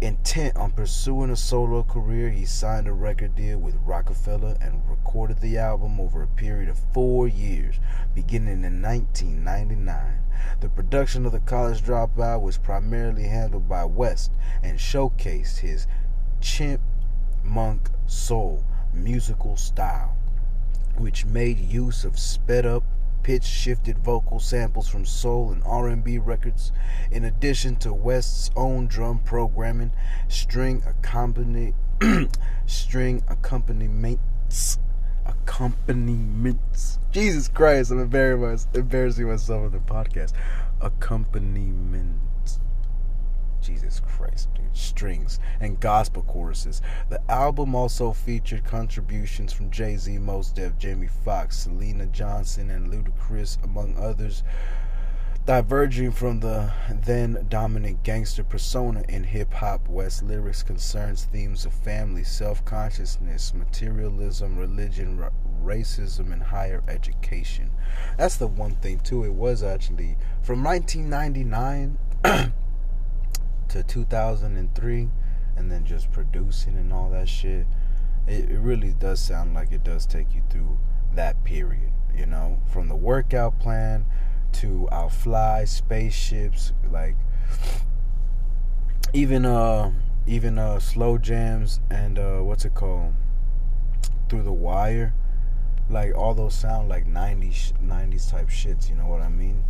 Intent 0.00 0.56
on 0.56 0.70
pursuing 0.70 1.30
a 1.30 1.36
solo 1.36 1.82
career, 1.82 2.30
he 2.30 2.46
signed 2.46 2.88
a 2.88 2.92
record 2.92 3.34
deal 3.34 3.58
with 3.58 3.76
Roc-A-Fella 3.84 4.56
and 4.60 4.88
recorded 4.88 5.40
the 5.40 5.58
album 5.58 6.00
over 6.00 6.22
a 6.22 6.26
period 6.26 6.68
of 6.68 6.80
four 6.94 7.28
years, 7.28 7.78
beginning 8.14 8.64
in 8.64 8.80
1999. 8.80 10.20
The 10.60 10.68
production 10.68 11.26
of 11.26 11.32
the 11.32 11.40
college 11.40 11.82
dropout 11.82 12.40
was 12.40 12.56
primarily 12.56 13.24
handled 13.24 13.68
by 13.68 13.84
West 13.84 14.32
and 14.62 14.78
showcased 14.78 15.58
his 15.58 15.86
chipmunk 16.40 17.90
soul 18.06 18.64
musical 18.94 19.56
style, 19.56 20.16
which 20.96 21.26
made 21.26 21.58
use 21.58 22.04
of 22.04 22.18
sped 22.18 22.64
up 22.64 22.84
pitch 23.22 23.44
shifted 23.44 23.98
vocal 23.98 24.40
samples 24.40 24.88
from 24.88 25.04
soul 25.04 25.52
and 25.52 25.62
R&B 25.64 26.18
records 26.18 26.72
in 27.10 27.24
addition 27.24 27.76
to 27.76 27.92
West's 27.92 28.50
own 28.56 28.86
drum 28.86 29.20
programming 29.20 29.92
string 30.28 30.82
accompany 30.86 31.74
string 32.66 33.22
accompaniments. 33.28 34.78
Accompaniments. 35.26 36.98
Jesus 37.10 37.48
Christ 37.48 37.90
I'm 37.90 38.00
embarrassing 38.00 39.28
myself 39.28 39.64
on 39.64 39.72
the 39.72 39.78
podcast. 39.78 40.32
Accompaniment 40.80 42.29
Jesus 43.60 44.00
Christ, 44.00 44.48
dude. 44.54 44.76
Strings 44.76 45.38
and 45.60 45.80
gospel 45.80 46.22
choruses. 46.22 46.82
The 47.08 47.20
album 47.30 47.74
also 47.74 48.12
featured 48.12 48.64
contributions 48.64 49.52
from 49.52 49.70
Jay 49.70 49.96
Z, 49.96 50.18
Mos 50.18 50.50
Def, 50.50 50.78
Jamie 50.78 51.08
Foxx, 51.24 51.66
Syleena 51.66 52.10
Johnson, 52.10 52.70
and 52.70 52.92
Ludacris, 52.92 53.62
among 53.62 53.96
others. 53.96 54.42
Diverging 55.46 56.12
from 56.12 56.40
the 56.40 56.70
then 57.02 57.46
dominant 57.48 58.02
gangster 58.02 58.44
persona 58.44 59.02
in 59.08 59.24
hip 59.24 59.52
hop, 59.54 59.88
West 59.88 60.22
lyrics 60.22 60.62
concerns 60.62 61.24
themes 61.24 61.64
of 61.64 61.72
family, 61.72 62.22
self 62.22 62.64
consciousness, 62.64 63.54
materialism, 63.54 64.56
religion, 64.58 65.24
racism, 65.64 66.32
and 66.32 66.42
higher 66.42 66.82
education. 66.88 67.70
That's 68.18 68.36
the 68.36 68.46
one 68.46 68.76
thing, 68.76 69.00
too. 69.00 69.24
It 69.24 69.32
was 69.32 69.62
actually 69.62 70.18
from 70.42 70.62
1999 70.62 71.98
to 73.70 73.82
2003 73.82 75.08
and 75.56 75.70
then 75.70 75.84
just 75.84 76.10
producing 76.12 76.76
and 76.76 76.92
all 76.92 77.10
that 77.10 77.28
shit 77.28 77.66
it, 78.26 78.50
it 78.50 78.58
really 78.58 78.92
does 78.92 79.20
sound 79.20 79.54
like 79.54 79.72
it 79.72 79.82
does 79.82 80.06
take 80.06 80.34
you 80.34 80.42
through 80.50 80.78
that 81.14 81.42
period 81.44 81.90
you 82.16 82.26
know? 82.26 82.58
From 82.66 82.88
the 82.88 82.96
workout 82.96 83.58
plan 83.58 84.06
to 84.52 84.88
our 84.90 85.10
fly 85.10 85.64
spaceships 85.64 86.72
like 86.90 87.16
even 89.12 89.46
uh 89.46 89.92
even 90.26 90.58
uh 90.58 90.78
slow 90.78 91.18
jams 91.18 91.80
and 91.90 92.18
uh 92.18 92.38
what's 92.38 92.64
it 92.64 92.74
called? 92.74 93.14
Through 94.28 94.42
the 94.42 94.52
wire. 94.52 95.14
Like 95.88 96.14
all 96.14 96.34
those 96.34 96.54
sound 96.54 96.88
like 96.88 97.06
90s 97.06 97.72
90s 97.84 98.30
type 98.30 98.48
shits 98.48 98.88
you 98.88 98.94
know 98.94 99.06
what 99.06 99.22
i 99.22 99.28
mean? 99.28 99.64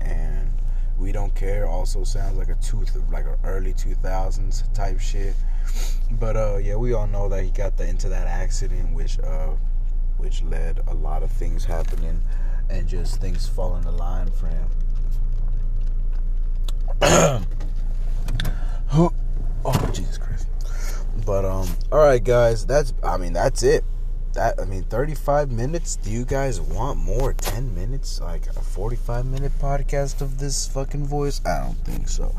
And 0.00 0.52
we 1.02 1.10
Don't 1.10 1.34
Care 1.34 1.66
also 1.66 2.04
sounds 2.04 2.38
like 2.38 2.48
a 2.48 2.54
tooth 2.54 2.96
like 3.10 3.24
an 3.24 3.34
early 3.44 3.74
2000s 3.74 4.72
type 4.72 5.00
shit. 5.00 5.34
But 6.12 6.36
uh 6.36 6.58
yeah, 6.58 6.76
we 6.76 6.92
all 6.92 7.08
know 7.08 7.28
that 7.28 7.42
he 7.42 7.50
got 7.50 7.76
the, 7.76 7.88
into 7.88 8.08
that 8.08 8.28
accident 8.28 8.94
which 8.94 9.18
uh 9.18 9.48
which 10.16 10.44
led 10.44 10.80
a 10.86 10.94
lot 10.94 11.24
of 11.24 11.32
things 11.32 11.64
happening 11.64 12.22
and 12.70 12.86
just 12.86 13.20
things 13.20 13.48
falling 13.48 13.84
in 13.84 13.96
line 13.96 14.30
for 14.30 14.46
him. 14.46 14.68
Oh, 19.64 19.90
Jesus 19.92 20.18
Christ. 20.18 20.48
But 21.24 21.44
um 21.44 21.68
all 21.90 21.98
right 21.98 22.22
guys, 22.22 22.66
that's 22.66 22.92
I 23.02 23.16
mean 23.16 23.32
that's 23.32 23.62
it 23.62 23.84
that 24.34 24.60
I 24.60 24.64
mean 24.64 24.84
35 24.84 25.50
minutes? 25.50 25.96
Do 25.96 26.10
you 26.10 26.24
guys 26.24 26.60
want 26.60 26.98
more? 26.98 27.32
10 27.32 27.74
minutes? 27.74 28.20
Like 28.20 28.46
a 28.48 28.60
45 28.60 29.26
minute 29.26 29.52
podcast 29.60 30.20
of 30.20 30.38
this 30.38 30.66
fucking 30.66 31.06
voice? 31.06 31.40
I 31.44 31.60
don't 31.60 31.78
think 31.84 32.08
so. 32.08 32.34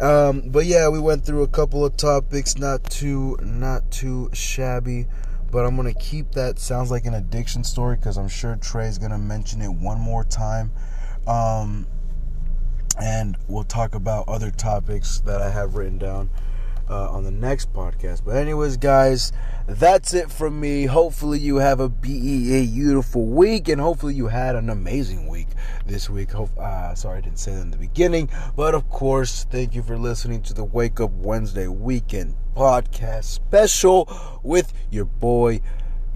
Um, 0.00 0.50
but 0.50 0.66
yeah 0.66 0.88
we 0.88 1.00
went 1.00 1.24
through 1.24 1.42
a 1.42 1.48
couple 1.48 1.84
of 1.84 1.96
topics 1.96 2.56
not 2.56 2.84
too 2.84 3.38
not 3.42 3.90
too 3.90 4.30
shabby 4.32 5.06
but 5.54 5.64
I'm 5.64 5.76
gonna 5.76 5.94
keep 5.94 6.32
that. 6.32 6.58
Sounds 6.58 6.90
like 6.90 7.04
an 7.04 7.14
addiction 7.14 7.62
story 7.62 7.94
because 7.94 8.16
I'm 8.16 8.28
sure 8.28 8.56
Trey's 8.56 8.98
gonna 8.98 9.18
mention 9.18 9.62
it 9.62 9.68
one 9.72 10.00
more 10.00 10.24
time. 10.24 10.72
Um, 11.28 11.86
and 13.00 13.36
we'll 13.46 13.62
talk 13.62 13.94
about 13.94 14.28
other 14.28 14.50
topics 14.50 15.20
that 15.20 15.40
I 15.40 15.50
have 15.50 15.76
written 15.76 15.98
down 15.98 16.28
uh, 16.88 17.10
on 17.10 17.24
the 17.24 17.30
next 17.30 17.72
podcast. 17.72 18.24
But, 18.24 18.36
anyways, 18.36 18.76
guys, 18.76 19.32
that's 19.66 20.14
it 20.14 20.30
from 20.30 20.60
me. 20.60 20.84
Hopefully, 20.84 21.38
you 21.38 21.56
have 21.56 21.80
a 21.80 21.88
beautiful 21.88 23.26
week, 23.26 23.68
and 23.68 23.80
hopefully, 23.80 24.14
you 24.14 24.28
had 24.28 24.56
an 24.56 24.70
amazing 24.70 25.28
week 25.28 25.48
this 25.86 26.10
week. 26.10 26.32
Hope, 26.32 26.56
uh, 26.58 26.94
sorry, 26.94 27.18
I 27.18 27.20
didn't 27.20 27.38
say 27.38 27.54
that 27.54 27.60
in 27.60 27.70
the 27.70 27.76
beginning, 27.76 28.28
but 28.56 28.74
of 28.74 28.88
course, 28.90 29.44
thank 29.50 29.74
you 29.74 29.82
for 29.82 29.96
listening 29.96 30.42
to 30.42 30.54
the 30.54 30.64
Wake 30.64 31.00
Up 31.00 31.10
Wednesday 31.12 31.66
weekend 31.66 32.34
podcast 32.56 33.24
special 33.24 34.08
with 34.42 34.72
your 34.90 35.04
boy 35.04 35.60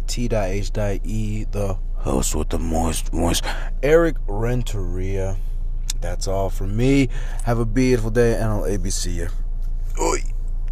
T.H.E, 0.07 1.45
the 1.51 1.79
host 1.97 2.35
with 2.35 2.49
the 2.49 2.59
moist 2.59 3.11
voice, 3.11 3.43
Eric 3.83 4.17
Renteria. 4.27 5.37
That's 6.01 6.29
all 6.29 6.49
from 6.51 6.77
me. 6.77 7.09
Have 7.45 7.59
a 7.59 7.67
beautiful 7.67 8.11
day, 8.11 8.35
and 8.35 8.45
I'll 8.45 8.63
ABC 8.63 9.15
you. 9.15 9.29